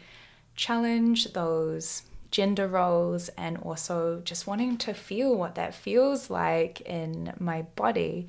[0.57, 7.33] challenge those gender roles and also just wanting to feel what that feels like in
[7.39, 8.27] my body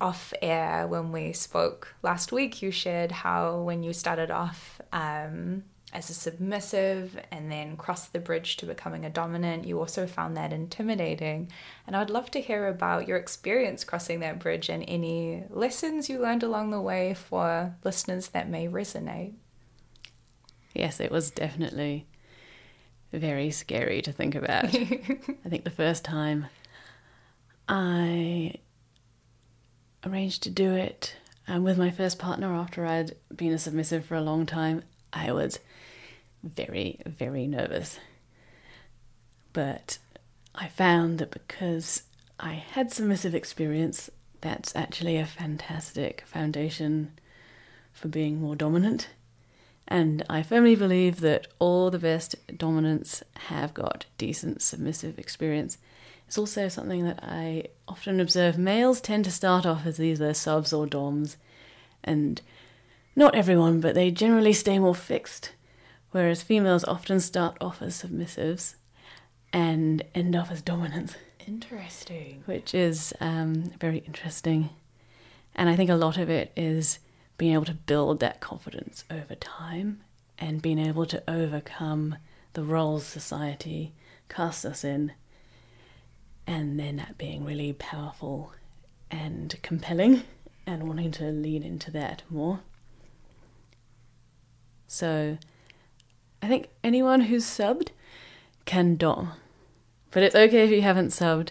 [0.00, 5.62] off air when we spoke last week, you shared how when you started off um,
[5.92, 10.36] as a submissive and then crossed the bridge to becoming a dominant, you also found
[10.36, 11.50] that intimidating.
[11.86, 16.18] And I'd love to hear about your experience crossing that bridge and any lessons you
[16.18, 19.34] learned along the way for listeners that may resonate.
[20.74, 22.06] Yes, it was definitely
[23.12, 24.64] very scary to think about.
[24.74, 26.46] I think the first time
[27.68, 28.54] I
[30.04, 34.14] arranged to do it um, with my first partner after I'd been a submissive for
[34.14, 35.58] a long time, I was
[36.42, 37.98] very, very nervous.
[39.52, 39.98] But
[40.54, 42.02] I found that because
[42.40, 47.12] I had submissive experience, that's actually a fantastic foundation
[47.92, 49.08] for being more dominant.
[49.86, 55.78] And I firmly believe that all the best dominants have got decent submissive experience.
[56.26, 60.72] It's also something that I often observe males tend to start off as either subs
[60.72, 61.36] or doms,
[62.02, 62.40] and
[63.14, 65.52] not everyone, but they generally stay more fixed,
[66.12, 68.76] whereas females often start off as submissives
[69.52, 71.16] and end up as dominants.
[71.46, 72.42] Interesting.
[72.46, 74.70] Which is um, very interesting.
[75.54, 76.98] And I think a lot of it is
[77.36, 80.02] being able to build that confidence over time
[80.38, 82.16] and being able to overcome
[82.52, 83.92] the roles society
[84.28, 85.12] casts us in
[86.46, 88.52] and then that being really powerful
[89.10, 90.22] and compelling
[90.66, 92.60] and wanting to lean into that more.
[94.86, 95.38] So
[96.42, 97.90] I think anyone who's subbed
[98.64, 99.32] can dom,
[100.10, 101.50] but it's okay if you haven't subbed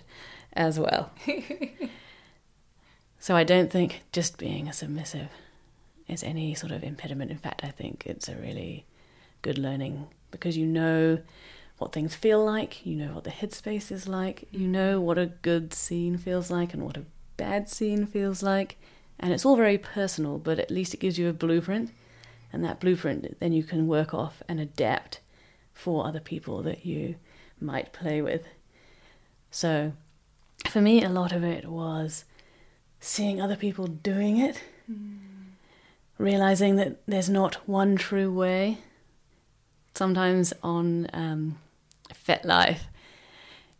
[0.54, 1.12] as well.
[3.19, 5.30] so I don't think just being a submissive
[6.10, 7.32] is any sort of impediment.
[7.32, 8.86] In fact, I think it's a really
[9.41, 11.19] good learning because you know
[11.77, 14.71] what things feel like, you know what the headspace is like, you mm.
[14.71, 17.06] know what a good scene feels like and what a
[17.37, 18.77] bad scene feels like.
[19.19, 21.92] And it's all very personal, but at least it gives you a blueprint.
[22.54, 25.19] And that blueprint then you can work off and adapt
[25.73, 27.15] for other people that you
[27.60, 28.45] might play with.
[29.49, 29.93] So
[30.69, 32.25] for me, a lot of it was
[32.99, 35.17] seeing other people doing it, mm.
[36.17, 38.77] realizing that there's not one true way.
[39.93, 41.58] Sometimes on um,
[42.13, 42.81] FetLife,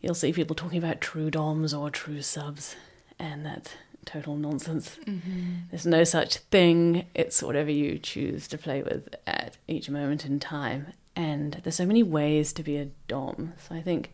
[0.02, 2.76] you'll see people talking about true DOMs or true subs,
[3.20, 3.74] and that's
[4.06, 4.98] total nonsense.
[5.06, 5.54] Mm-hmm.
[5.70, 7.06] There's no such thing.
[7.14, 10.94] It's whatever you choose to play with at each moment in time.
[11.16, 13.54] And there's so many ways to be a Dom.
[13.68, 14.12] So I think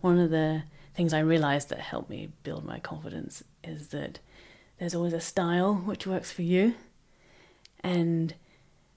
[0.00, 0.62] one of the
[0.94, 4.18] things I realized that helped me build my confidence is that
[4.78, 6.74] there's always a style which works for you.
[7.80, 8.34] And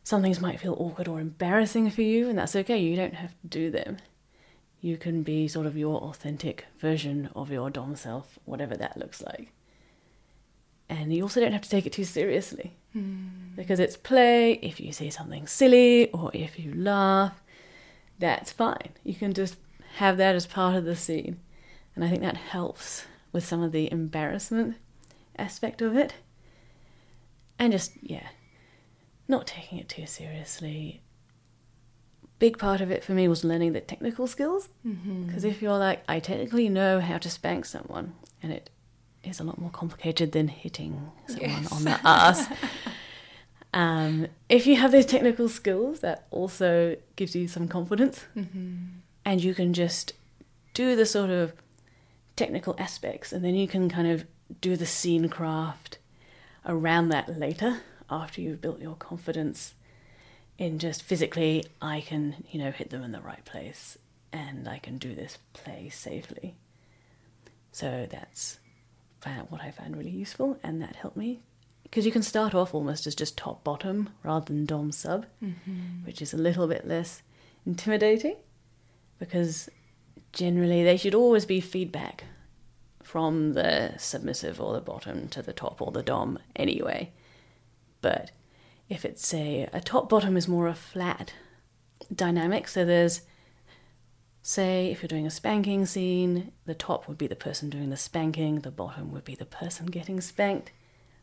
[0.03, 2.80] some things might feel awkward or embarrassing for you, and that's okay.
[2.80, 3.97] You don't have to do them.
[4.82, 9.22] You can be sort of your authentic version of your Dom self, whatever that looks
[9.22, 9.51] like.
[10.91, 13.55] And you also don't have to take it too seriously Mm.
[13.55, 14.51] because it's play.
[14.61, 17.41] If you say something silly or if you laugh,
[18.19, 18.89] that's fine.
[19.05, 19.55] You can just
[19.95, 21.39] have that as part of the scene.
[21.95, 24.75] And I think that helps with some of the embarrassment
[25.37, 26.15] aspect of it.
[27.57, 28.27] And just, yeah,
[29.29, 31.01] not taking it too seriously.
[32.39, 34.67] Big part of it for me was learning the technical skills.
[34.85, 35.27] Mm-hmm.
[35.27, 38.69] Because if you're like, I technically know how to spank someone, and it
[39.24, 41.72] is a lot more complicated than hitting someone Yes.
[41.72, 42.47] on the ass.
[43.74, 48.76] um, if you have those technical skills, that also gives you some confidence, Mm-hmm.
[49.26, 50.13] and you can just
[50.74, 51.53] do the sort of
[52.36, 54.26] technical aspects, and then you can kind of
[54.59, 55.97] do the scene craft
[56.65, 59.74] around that later after you've built your confidence
[60.57, 63.97] in just physically, I can, you know, hit them in the right place
[64.34, 66.55] and I can do this play safely.
[67.72, 68.59] So that's
[69.22, 71.39] fa- what I found really useful and that helped me.
[71.84, 76.05] Because you can start off almost as just top bottom rather than dom sub, Mm-hmm.
[76.05, 77.22] which is a little bit less
[77.65, 78.36] intimidating
[79.19, 79.69] because
[80.34, 82.24] generally they should always be feedback
[83.03, 87.11] from the submissive or the bottom to the top or the dom anyway.
[88.01, 88.32] But
[88.89, 91.34] if it's say a top bottom is more a flat
[92.13, 93.22] dynamic, so there's
[94.41, 97.97] say if you're doing a spanking scene, the top would be the person doing the
[97.97, 100.71] spanking, the bottom would be the person getting spanked,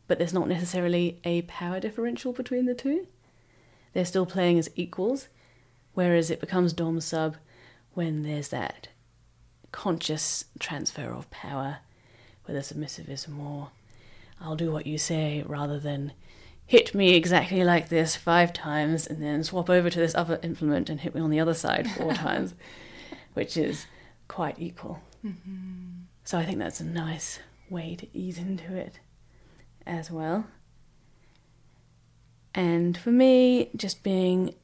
[0.07, 3.07] but there's not necessarily a power differential between the two.
[3.93, 5.27] They're still playing as equals,
[5.93, 7.35] whereas it becomes dom sub
[7.93, 8.89] when there's that
[9.71, 11.79] conscious transfer of power,
[12.45, 13.69] where the submissive is more,
[14.39, 16.13] I'll do what you say, rather than
[16.65, 20.89] hit me exactly like this five times and then swap over to this other implement
[20.89, 22.53] and hit me on the other side four times,
[23.33, 23.85] which is
[24.27, 25.01] quite equal.
[25.25, 26.03] Mm-hmm.
[26.23, 28.99] So I think that's a nice way to ease into it
[29.85, 30.45] as well.
[32.53, 34.55] And for me, just being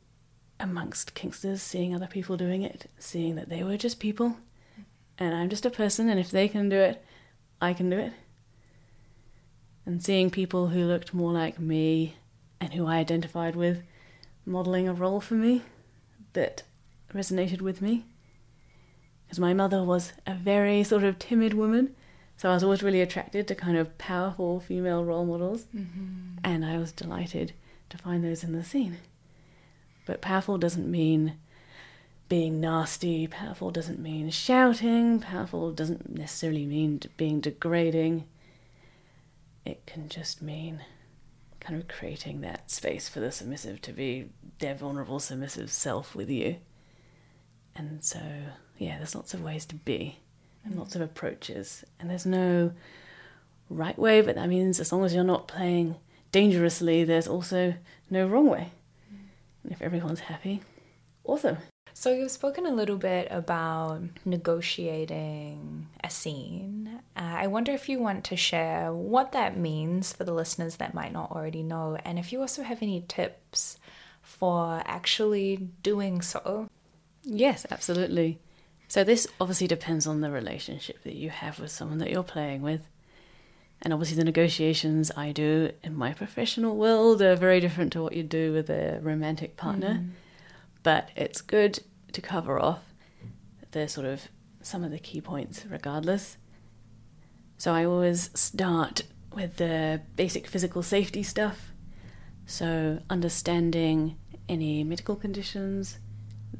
[0.59, 4.37] amongst kinksters, seeing other people doing it, seeing that they were just people
[5.17, 7.03] and I'm just a person, and if they can do it,
[7.61, 8.13] I can do it.
[9.85, 12.15] And seeing people who looked more like me
[12.59, 13.83] and who I identified with
[14.45, 15.61] modeling a role for me
[16.33, 16.63] that
[17.13, 18.05] resonated with me.
[19.25, 21.95] Because my mother was a very sort of timid woman,
[22.37, 26.39] so I was always really attracted to kind of powerful female role models, Mm-hmm.
[26.43, 27.53] and I was delighted
[27.89, 28.97] to find those in the scene.
[30.05, 31.37] But powerful doesn't mean
[32.29, 38.25] being nasty, powerful doesn't mean shouting, powerful doesn't necessarily mean being degrading.
[39.63, 40.81] It can just mean
[41.59, 46.29] kind of creating that space for the submissive to be their vulnerable submissive self with
[46.29, 46.57] you.
[47.75, 48.21] And so,
[48.77, 50.19] yeah, there's lots of ways to be
[50.63, 51.83] and lots of approaches.
[51.99, 52.71] And there's no
[53.69, 55.95] right way, but that means as long as you're not playing
[56.31, 57.75] dangerously, there's also
[58.09, 58.71] no wrong way.
[59.63, 60.61] And if everyone's happy,
[61.23, 61.57] awesome.
[61.97, 66.99] So you've spoken a little bit about negotiating a scene.
[67.15, 70.93] Uh, I wonder if you want to share what that means for the listeners that
[70.93, 73.79] might not already know, and if you also have any tips
[74.21, 76.69] for actually doing so.
[77.23, 78.39] Yes, absolutely.
[78.95, 82.61] So this obviously depends on the relationship that you have with someone that you're playing
[82.61, 82.87] with.
[83.81, 88.13] And obviously the negotiations I do in my professional world are very different to what
[88.13, 89.95] you do with a romantic partner.
[89.95, 90.11] Mm.
[90.81, 91.81] But it's good
[92.13, 92.93] to cover off
[93.71, 94.29] the sort of
[94.61, 96.37] some of the key points regardless.
[97.57, 101.73] So I always start with the basic physical safety stuff.
[102.45, 104.17] So understanding
[104.47, 105.97] any medical conditions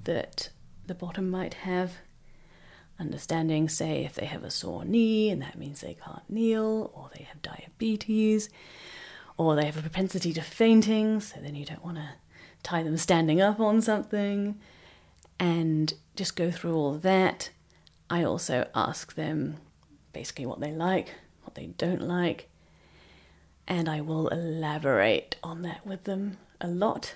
[0.04, 0.50] that
[0.86, 1.94] the bottom might have,
[3.00, 7.10] understanding, say, if they have a sore knee and that means they can't kneel, or
[7.16, 8.50] they have diabetes,
[9.38, 12.10] or they have a propensity to fainting, so then you don't want to
[12.64, 14.60] tie them standing up on something,
[15.40, 17.50] and just go through all that.
[18.10, 19.58] I also ask them
[20.14, 22.50] basically what they like, what they don't like,
[23.68, 27.16] and I will elaborate on that with them a lot.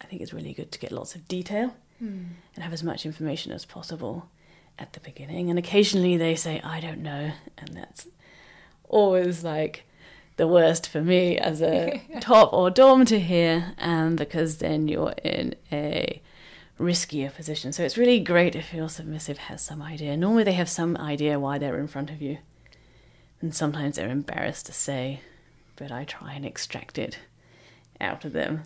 [0.00, 2.24] I think it's really good to get lots of detail hmm.
[2.54, 4.28] and have as much information as possible
[4.78, 5.50] at the beginning.
[5.50, 7.32] And occasionally they say, I don't know.
[7.58, 8.06] And that's
[8.88, 9.84] always like
[10.36, 15.14] the worst for me as a top or dom to hear, um, because then you're
[15.22, 16.20] in a
[16.78, 17.72] riskier position.
[17.72, 20.16] So it's really great if your submissive has some idea.
[20.16, 22.38] Normally they have some idea why they're in front of you.
[23.40, 25.20] And sometimes they're embarrassed to say,
[25.76, 27.18] but I try and extract it
[28.00, 28.62] out of them.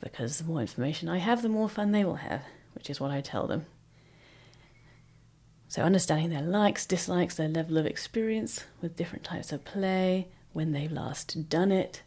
[0.00, 2.42] because the more information I have, the more fun they will have,
[2.74, 3.64] which is what I tell them.
[5.74, 10.70] So, understanding their likes, dislikes, their level of experience with different types of play, when
[10.70, 12.02] they've last done it,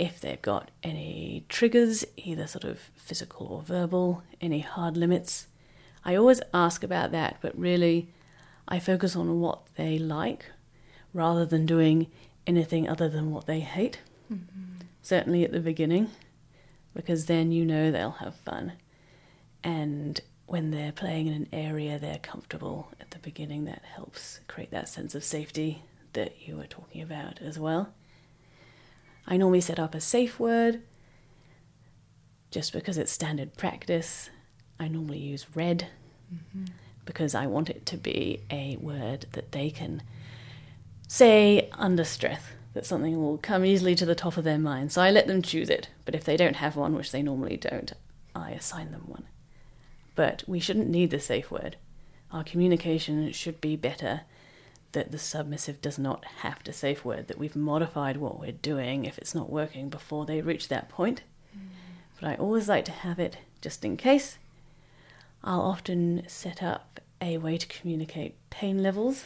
[0.00, 5.46] if they've got any triggers, either sort of physical or verbal, any hard limits.
[6.04, 8.08] I always ask about that, but really
[8.66, 10.46] I focus on what they like
[11.14, 12.10] rather than doing
[12.48, 14.00] anything other than what they hate.
[14.28, 14.86] Mm-hmm.
[15.02, 16.10] Certainly at the beginning,
[16.96, 18.72] because then you know they'll have fun.
[19.62, 24.70] And when they're playing in an area they're comfortable at the beginning, that helps create
[24.70, 25.82] that sense of safety
[26.12, 27.92] that you were talking about as well.
[29.26, 30.82] I normally set up a safe word
[32.50, 34.30] just because it's standard practice.
[34.78, 35.88] I normally use red
[36.32, 36.66] mm-hmm.
[37.04, 40.02] because I want it to be a word that they can
[41.08, 42.42] say under stress,
[42.74, 44.92] that something will come easily to the top of their mind.
[44.92, 47.56] So I let them choose it, but if they don't have one, which they normally
[47.56, 47.92] don't,
[48.34, 49.24] I assign them one.
[50.14, 51.76] But we shouldn't need the safe word.
[52.30, 54.22] Our communication should be better
[54.92, 59.04] that the submissive does not have to safe word, that we've modified what we're doing
[59.04, 61.22] if it's not working before they reach that point.
[61.56, 61.68] Mm.
[62.20, 64.38] But I always like to have it just in case.
[65.42, 69.24] I'll often set up a way to communicate pain levels.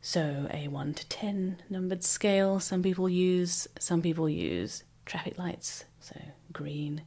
[0.00, 5.84] So, a 1 to 10 numbered scale, some people use, some people use traffic lights,
[6.00, 6.16] so
[6.52, 7.02] green.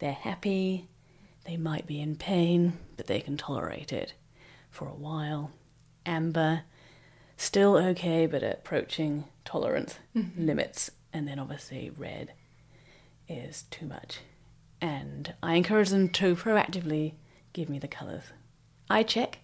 [0.00, 0.88] They're happy,
[1.44, 4.14] they might be in pain, but they can tolerate it
[4.70, 5.50] for a while
[6.06, 6.62] amber,
[7.36, 10.46] still okay, but approaching tolerance mm-hmm.
[10.46, 10.90] limits.
[11.12, 12.32] And then obviously red
[13.28, 14.20] is too much.
[14.80, 17.14] And I encourage them to proactively
[17.52, 18.24] give me the colours.
[18.88, 19.38] I check,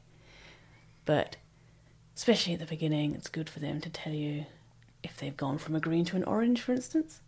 [1.04, 1.36] but
[2.16, 4.46] especially at the beginning, it's good for them to tell you
[5.02, 7.20] if they've gone from a green to an orange, for instance.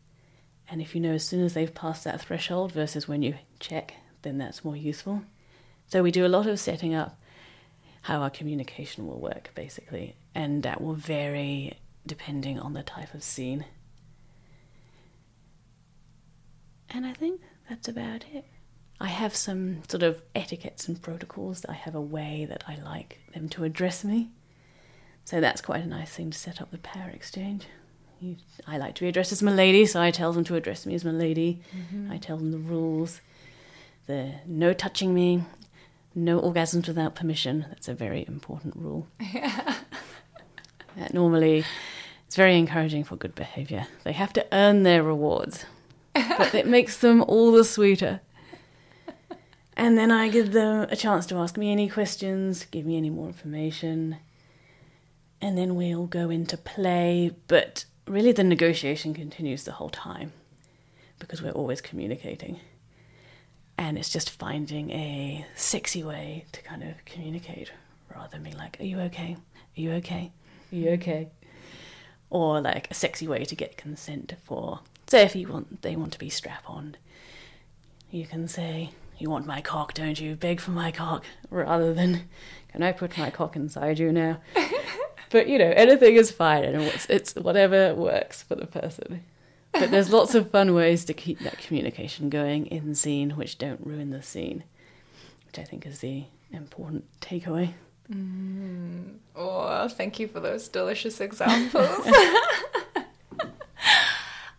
[0.71, 3.95] And if you know as soon as they've passed that threshold versus when you check,
[4.23, 5.23] then that's more useful.
[5.87, 7.19] So we do a lot of setting up
[8.03, 10.17] how our communication will work, basically.
[10.35, 13.65] And that will vary depending on the type of scene.
[16.91, 18.45] And I think that's about it.
[19.01, 21.65] I have some sort of etiquettes and protocols.
[21.69, 24.31] I have a way that I like them to address me.
[25.25, 27.67] So that's quite a nice thing to set up the power exchange.
[28.21, 30.87] You, I like to be addressed as my lady, so I tell them to address
[30.87, 31.61] me as my lady.
[31.77, 32.11] Mm-hmm.
[32.11, 33.21] I tell them the rules.
[34.09, 35.45] The no touching me,
[36.15, 37.67] no orgasms without permission.
[37.69, 39.07] That's a very important rule.
[40.97, 41.09] Yeah.
[41.13, 41.65] normally,
[42.27, 43.87] it's very encouraging for good behavior.
[44.03, 45.65] They have to earn their rewards,
[46.15, 48.21] but it makes them all the sweeter.
[49.77, 53.11] And then I give them a chance to ask me any questions, give me any
[53.11, 54.17] more information,
[55.41, 57.31] and then we'll go into play.
[57.47, 60.33] But really, the negotiation continues the whole time
[61.21, 62.59] because we're always communicating
[63.79, 67.71] and it's just finding a sexy way to kind of communicate
[68.15, 69.37] rather than being like, "Are you okay?
[69.77, 70.33] Are you okay?
[70.73, 71.29] Are you okay?"
[72.29, 74.81] Or like a sexy way to get consent for.
[75.07, 76.97] Say if you want, they want to be strap on.
[78.11, 80.35] You can say, "You want my cock, don't you?
[80.35, 82.29] Beg for my cock," rather than,
[82.73, 84.39] "Can I put my cock inside you now?"
[85.31, 89.25] but you know, anything is fine, and it's, it's whatever works for the person
[89.79, 93.85] but there's lots of fun ways to keep that communication going in scene, which don't
[93.85, 94.65] ruin the scene,
[95.47, 97.73] which I think is the important takeaway.
[98.13, 99.17] Mm.
[99.37, 102.01] Oh, thank you for those delicious examples.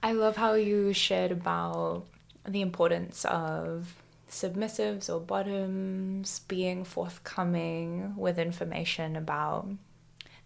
[0.03, 2.05] I love how you shared about
[2.47, 3.95] the importance of
[4.29, 9.67] submissives or bottoms being forthcoming with information about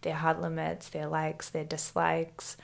[0.01, 2.57] their hard limits, their likes, their dislikes.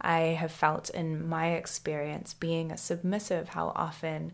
[0.00, 4.32] I have felt in my experience being a submissive how often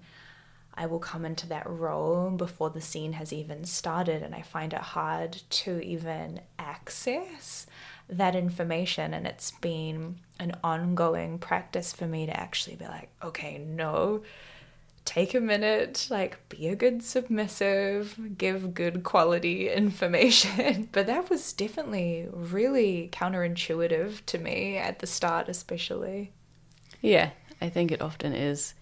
[0.75, 4.73] I will come into that role before the scene has even started, and I find
[4.73, 7.67] it hard to even access
[8.09, 9.13] that information.
[9.13, 14.23] And it's been an ongoing practice for me to actually be like, okay, no,
[15.05, 20.89] take a minute, like be a good submissive, give good quality information.
[20.93, 26.33] but that was definitely really counterintuitive to me at the start, especially.
[27.01, 27.31] Yeah,
[27.61, 28.75] I think it often is.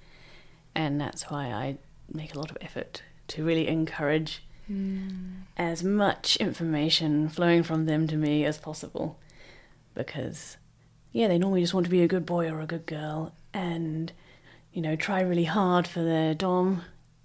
[0.75, 1.79] And that's why I
[2.13, 5.43] make a lot of effort to really encourage mm.
[5.57, 9.19] as much information flowing from them to me as possible.
[9.95, 10.57] Because,
[11.13, 13.35] yeah, they normally just want to be a good boy or a good girl.
[13.53, 14.13] And
[14.73, 16.83] you know, try really hard for their Dom,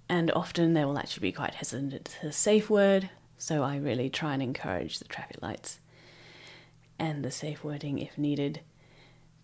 [0.08, 3.10] and often they will actually be quite hesitant to safe word.
[3.38, 5.80] So I really try and encourage the traffic lights
[6.98, 8.60] and the safe wording if needed,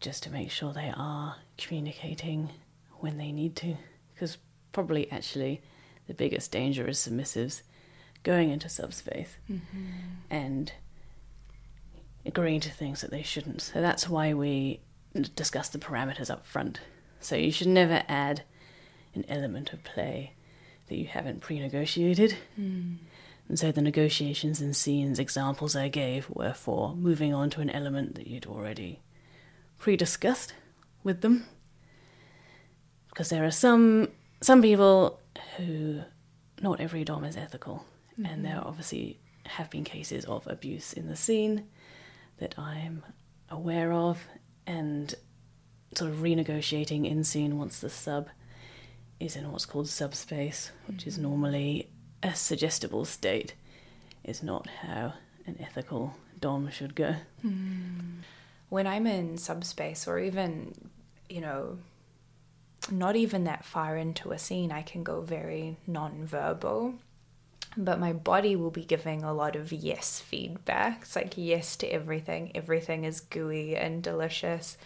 [0.01, 2.51] just to make sure they are communicating
[2.99, 3.77] when they need to.
[4.15, 4.39] because
[4.73, 5.61] probably actually
[6.07, 7.63] the biggest danger is submissives
[8.23, 9.89] going into subspace Mm-hmm.
[10.31, 10.73] and
[12.25, 13.63] agreeing to things that they shouldn't.
[13.63, 14.81] So that's why we
[15.35, 16.81] discuss the parameters up front.
[17.21, 18.43] So you should never add
[19.15, 20.35] an element of play
[20.89, 22.37] that you haven't pre negotiated.
[22.59, 22.97] Mm.
[23.49, 27.71] And so the negotiations and scenes examples I gave were for moving on to an
[27.71, 29.01] element that you'd already
[29.79, 30.55] pre discussed
[31.03, 31.47] with them.
[33.09, 34.09] Because there are some
[34.41, 35.19] some people
[35.57, 36.03] who
[36.63, 37.85] not every dom is ethical,
[38.25, 41.65] and there obviously have been cases of abuse in the scene
[42.39, 43.03] that I'm
[43.49, 44.25] aware of,
[44.67, 45.15] and
[45.95, 48.29] sort of renegotiating in scene once the sub
[49.19, 51.25] is in what's called subspace, which is mm-hmm.
[51.25, 51.89] normally
[52.23, 53.55] a suggestible state,
[54.25, 55.15] is not how
[55.47, 57.17] an ethical dom should go.
[57.43, 58.21] Hmm.
[58.69, 60.75] when I'm in subspace or even,
[61.29, 61.79] you know,
[62.91, 66.95] not even that far into a scene, I can go very non-verbal.
[67.77, 71.03] But my body will be giving a lot of yes feedback.
[71.03, 72.51] It's like yes to everything.
[72.55, 74.77] Everything is gooey and delicious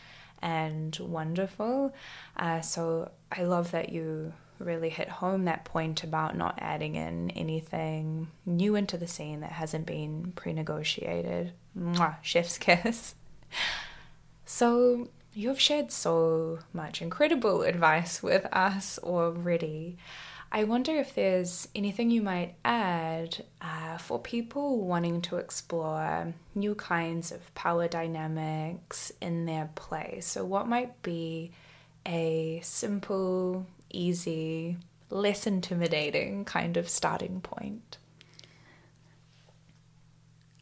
[0.44, 1.92] and wonderful.
[2.36, 7.30] Uh, so I love that you really hit home that point about not adding in
[7.30, 11.52] anything new into the scene that hasn't been pre negotiated.
[12.22, 13.16] Chef's kiss.
[14.46, 19.96] So, you've shared so much incredible advice with us already.
[20.54, 26.76] I wonder if there's anything you might add uh, for people wanting to explore new
[26.76, 30.18] kinds of power dynamics in their play.
[30.20, 31.50] So, what might be
[32.06, 34.76] a simple, easy,
[35.10, 37.98] less intimidating kind of starting point?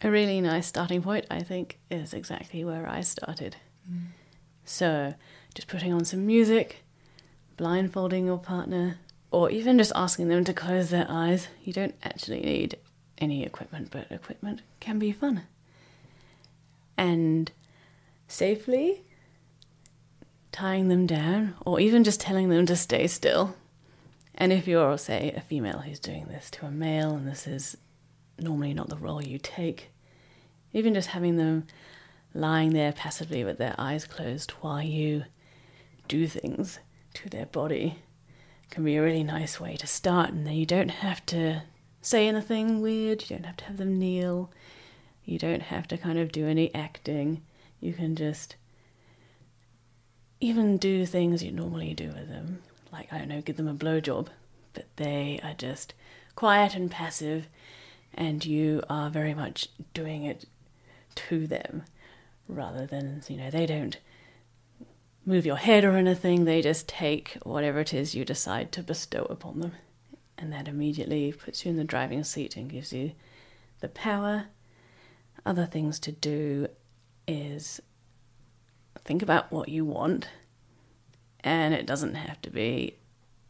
[0.00, 3.56] A really nice starting point, I think, is exactly where I started.
[4.64, 5.12] So,
[5.54, 6.82] just putting on some music,
[7.58, 8.96] blindfolding your partner,
[9.32, 11.48] or even just asking them to close their eyes.
[11.64, 12.76] You don't actually need
[13.18, 15.42] any equipment, but equipment can be fun.
[16.98, 17.50] And
[18.28, 19.02] safely
[20.52, 23.56] tying them down, or even just telling them to stay still.
[24.34, 27.76] And if you're, say, a female who's doing this to a male, and this is
[28.38, 29.90] normally not the role you take,
[30.74, 31.66] even just having them
[32.34, 35.24] lying there passively with their eyes closed while you
[36.06, 36.80] do things
[37.14, 37.98] to their body
[38.72, 40.30] can be a really nice way to start.
[40.30, 41.62] And then you don't have to
[42.00, 44.50] say anything weird, you don't have to have them kneel,
[45.24, 47.42] you don't have to kind of do any acting.
[47.78, 48.56] You can just
[50.40, 52.62] even do things you normally do with them.
[52.90, 54.28] Like, I don't know, give them a blowjob,
[54.72, 55.94] but they are just
[56.34, 57.48] quiet and passive,
[58.14, 60.46] and you are very much doing it
[61.14, 61.84] to them
[62.48, 63.98] rather than, you know, they don't
[65.24, 69.24] move your head or anything, they just take whatever it is you decide to bestow
[69.30, 69.72] upon them.
[70.36, 73.12] And that immediately puts you in the driving seat and gives you
[73.80, 74.46] the power.
[75.46, 76.68] Other things to do
[77.28, 77.80] is
[79.04, 80.28] think about what you want,
[81.40, 82.96] and it doesn't have to be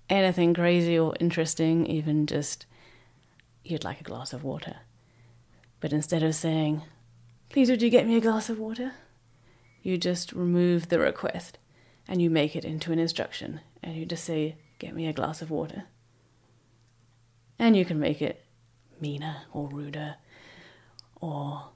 [0.09, 2.67] anything crazy or interesting, even just
[3.65, 4.77] you'd like a glass of water.
[5.81, 6.83] But instead of saying,
[7.49, 8.93] Please, would you get me a glass of water?
[9.83, 11.59] You just remove the request
[12.09, 15.41] and you make it into an instruction and you just say, Get me a glass
[15.41, 15.85] of water.
[17.57, 18.45] And you can make it
[19.01, 20.17] meaner or ruder
[21.21, 21.69] or,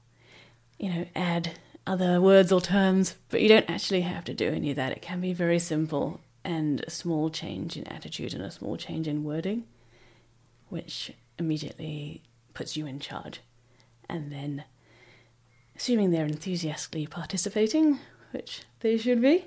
[0.77, 1.57] you know, add
[1.87, 4.91] other words or terms, but you don't actually have to do any of that.
[4.91, 9.07] It can be very simple and a small change in attitude and a small change
[9.07, 9.63] in wording,
[10.69, 12.23] which immediately
[12.53, 13.41] puts you in charge.
[14.09, 14.65] And then,
[15.75, 17.99] assuming they're enthusiastically participating,
[18.31, 19.45] which they should be,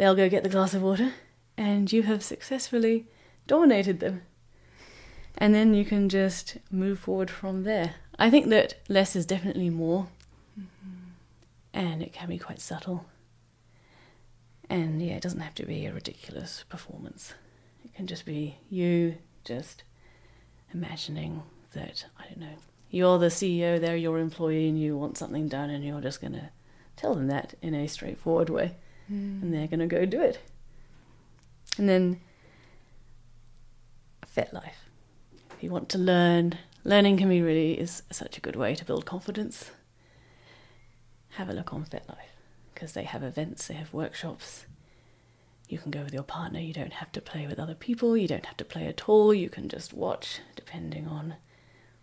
[0.00, 1.12] they'll go get the glass of water,
[1.58, 3.06] and you have successfully
[3.46, 4.22] dominated them.
[5.36, 7.96] And then you can just move forward from there.
[8.18, 10.08] I think that less is definitely more,
[10.58, 11.10] mm-hmm.
[11.74, 13.04] and it can be quite subtle.
[14.70, 17.34] And yeah, it doesn't have to be a ridiculous performance.
[17.84, 19.82] It can just be you just
[20.72, 21.42] imagining
[21.74, 22.56] that, I don't know,
[22.90, 26.32] you're the CEO, they're your employee, and you want something done, and you're just going
[26.32, 26.48] to
[26.96, 28.76] tell them that in a straightforward way,
[29.10, 29.42] Mm.
[29.42, 30.38] and they're going to go do it.
[31.76, 32.20] And then,
[34.36, 34.86] FetLife.
[35.56, 38.84] If you want to learn, learning can be really is such a good way to
[38.84, 39.70] build confidence.
[41.30, 42.16] Have a look on FetLife
[42.74, 44.66] because they have events, they have workshops.
[45.68, 48.26] You can go with your partner, you don't have to play with other people, you
[48.26, 51.34] don't have to play at all, you can just watch depending on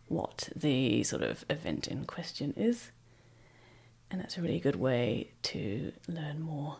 [0.07, 2.91] what the sort of event in question is.
[4.09, 6.77] And that's a really good way to learn more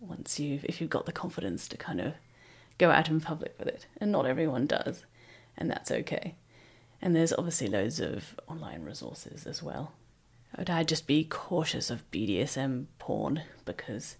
[0.00, 2.14] once you've, if you've got the confidence to kind of
[2.78, 5.04] go out in public with it, and not everyone does,
[5.56, 6.34] and that's okay.
[7.02, 9.92] And there's obviously loads of online resources as well.
[10.56, 14.16] But I'd just be cautious of BDSM porn because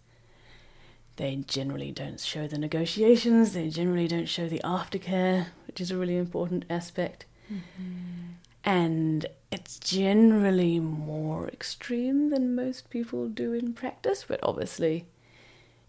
[1.16, 5.97] they generally don't show the negotiations, they generally don't show the aftercare, which is a
[5.97, 7.26] really important aspect.
[7.53, 8.35] Mm-hmm.
[8.64, 15.07] And it's generally more extreme than most people do in practice, but obviously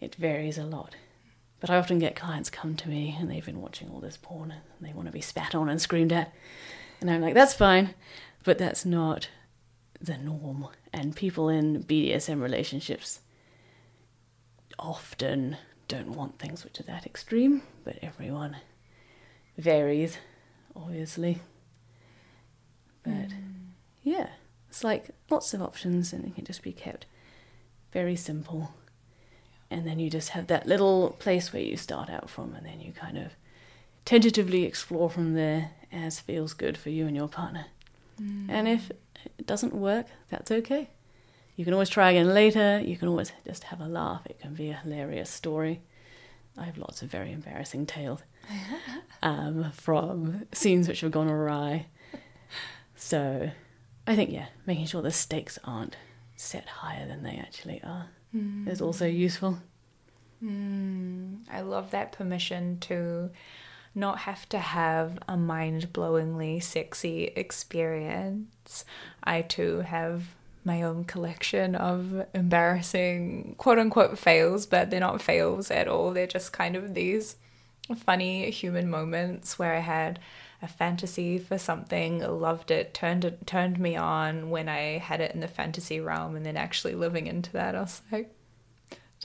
[0.01, 0.95] it varies a lot.
[1.61, 4.51] But I often get clients come to me and they've been watching all this porn
[4.51, 6.33] and they want to be spat on and screamed at.
[6.99, 7.93] And I'm like, that's fine,
[8.43, 9.29] but that's not
[10.01, 10.67] the norm.
[10.91, 13.19] And people in BDSM relationships
[14.79, 18.57] often don't want things which are that extreme, but everyone
[19.57, 20.17] varies,
[20.75, 21.39] obviously.
[23.03, 23.33] But mm.
[24.03, 24.27] yeah,
[24.69, 27.05] it's like lots of options, and it can just be kept
[27.91, 28.73] very simple.
[29.71, 32.81] And then you just have that little place where you start out from, and then
[32.81, 33.31] you kind of
[34.03, 37.67] tentatively explore from there as feels good for you and your partner.
[38.21, 38.49] Mm.
[38.49, 40.89] And if it doesn't work, that's okay.
[41.55, 42.81] You can always try again later.
[42.83, 44.23] You can always just have a laugh.
[44.25, 45.81] It can be a hilarious story.
[46.57, 48.19] I have lots of very embarrassing tales
[49.23, 51.85] um, from scenes which have gone awry.
[52.95, 53.51] So
[54.05, 55.95] I think, yeah, making sure the stakes aren't
[56.35, 58.67] set higher than they actually are mm.
[58.67, 59.59] is also useful.
[60.43, 61.39] Mm.
[61.51, 63.29] I love that permission to
[63.93, 68.85] not have to have a mind blowingly sexy experience.
[69.23, 75.71] I too have my own collection of embarrassing quote unquote fails, but they're not fails
[75.71, 76.11] at all.
[76.11, 77.35] They're just kind of these
[77.95, 80.19] funny human moments where I had
[80.61, 85.33] a fantasy for something, loved it, turned it turned me on when I had it
[85.33, 88.35] in the fantasy realm and then actually living into that, I was like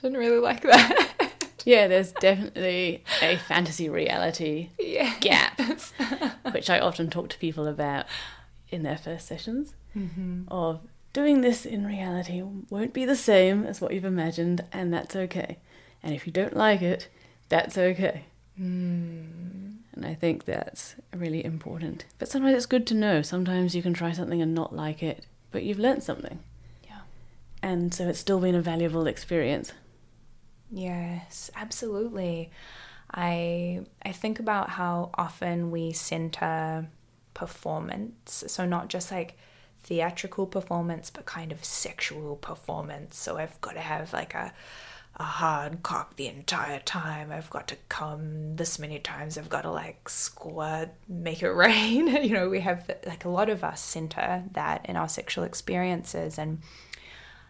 [0.01, 1.33] didn't really like that.
[1.65, 4.69] yeah, there's definitely a fantasy reality
[5.19, 5.59] gap,
[6.51, 8.05] which I often talk to people about
[8.69, 10.43] in their first sessions mm-hmm.
[10.49, 10.81] of
[11.13, 15.57] doing this in reality won't be the same as what you've imagined, and that's okay.
[16.03, 17.07] And if you don't like it,
[17.49, 18.25] that's okay.
[18.59, 19.66] Mm.
[19.97, 22.05] And I think that's really important.
[22.19, 23.23] But sometimes it's good to know.
[23.23, 26.39] Sometimes you can try something and not like it, but you've learned something.
[26.85, 26.99] Yeah.
[27.63, 29.73] And so it's still been a valuable experience.
[30.71, 32.51] Yes, absolutely.
[33.11, 36.87] I I think about how often we center
[37.33, 38.43] performance.
[38.45, 39.35] So not just like
[39.81, 43.17] theatrical performance, but kind of sexual performance.
[43.17, 44.53] So I've got to have like a
[45.19, 47.31] a hard cock the entire time.
[47.31, 49.37] I've got to come this many times.
[49.37, 52.07] I've got to like squirt, make it rain.
[52.23, 56.37] you know, we have like a lot of us center that in our sexual experiences.
[56.37, 56.61] And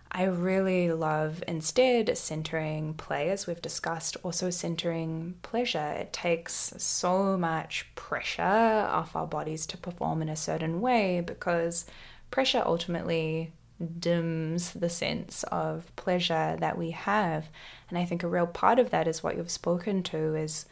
[0.09, 5.91] I really love instead centering play, as we've discussed, also centering pleasure.
[5.99, 11.85] It takes so much pressure off our bodies to perform in a certain way because
[12.31, 13.51] pressure ultimately
[13.99, 17.49] dims the sense of pleasure that we have.
[17.89, 20.65] And I think a real part of that is what you've spoken to is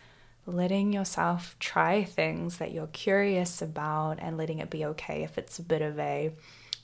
[0.47, 5.60] letting yourself try things that you're curious about and letting it be okay if it's
[5.60, 6.32] a bit of a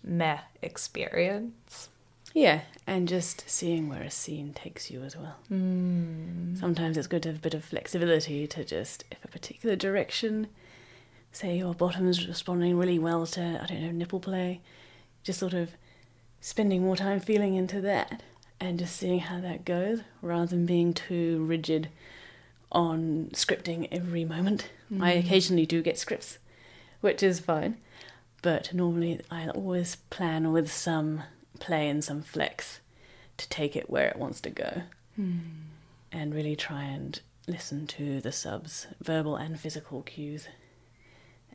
[0.03, 1.89] meh experience.
[2.33, 5.35] Yeah, and just seeing where a scene takes you as well.
[5.51, 6.57] Mm.
[6.57, 10.47] Sometimes it's good to have a bit of flexibility to just, if a particular direction
[11.33, 14.61] say your bottom is responding really well to, I don't know, nipple play,
[15.23, 15.71] just sort of
[16.41, 18.21] spending more time feeling into that
[18.59, 21.87] and just seeing how that goes rather than being too rigid
[22.71, 24.69] on scripting every moment.
[24.91, 25.01] Mm.
[25.01, 26.37] I occasionally do get scripts,
[26.99, 27.77] which is fine,
[28.41, 31.23] but normally I always plan with some
[31.59, 32.79] play and some flex
[33.37, 34.83] to take it where it wants to go
[35.19, 35.39] mm.
[36.11, 40.47] and really try and listen to the subs, verbal and physical cues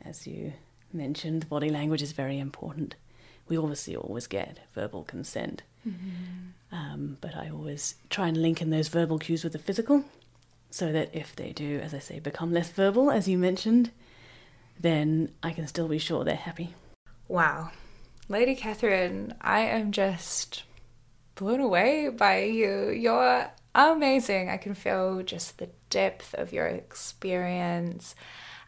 [0.03, 0.53] as you
[0.93, 2.95] mentioned, body language is very important.
[3.47, 6.75] We obviously always get verbal consent, mm-hmm.
[6.75, 10.03] um, but I always try and link in those verbal cues with the physical
[10.69, 13.91] so that if they do, as I say, become less verbal, as you mentioned,
[14.79, 16.73] then I can still be sure they're happy.
[17.27, 17.71] Wow.
[18.29, 20.63] Lady Catherine, I am just
[21.35, 22.89] blown away by you.
[22.89, 24.49] You're amazing.
[24.49, 28.15] I can feel just the depth of your experience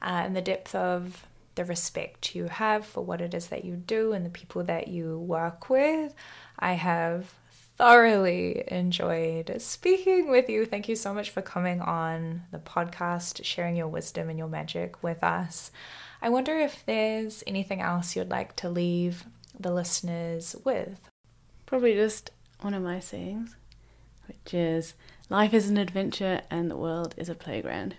[0.02, 1.26] uh, and the depth of
[1.60, 4.88] the respect you have for what it is that you do and the people that
[4.88, 6.14] you work with.
[6.58, 7.34] I have
[7.78, 10.66] thoroughly enjoyed speaking with you.
[10.66, 15.04] Thank you so much for coming on the podcast, sharing your wisdom and your magic
[15.04, 15.70] with us.
[16.22, 19.26] I wonder if there's anything else you'd like to leave
[19.60, 21.10] the listeners with.
[21.66, 22.32] Probably just
[22.62, 23.54] one of my sayings,
[24.30, 24.94] which is
[25.30, 27.96] life is an adventure and the world is a playground.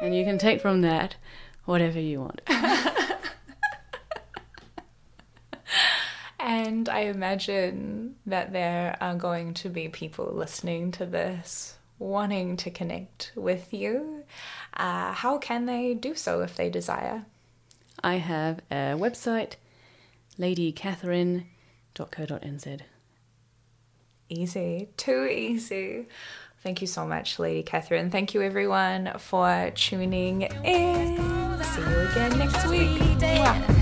[0.00, 1.16] and you can take from that
[1.64, 2.40] whatever you want.
[6.40, 12.70] and I imagine that there are going to be people listening to this wanting to
[12.70, 14.24] connect with you.
[14.74, 17.24] Uh, how can they do so if they desire?
[18.02, 19.54] I have a website,
[20.38, 22.80] ladycatherine.co.nz.
[24.28, 26.06] Easy, too easy.
[26.62, 28.10] Thank you so much, Lady Catherine.
[28.10, 31.31] Thank you, everyone, for tuning in.
[31.62, 32.98] See you again next week.
[33.20, 33.81] Mwah.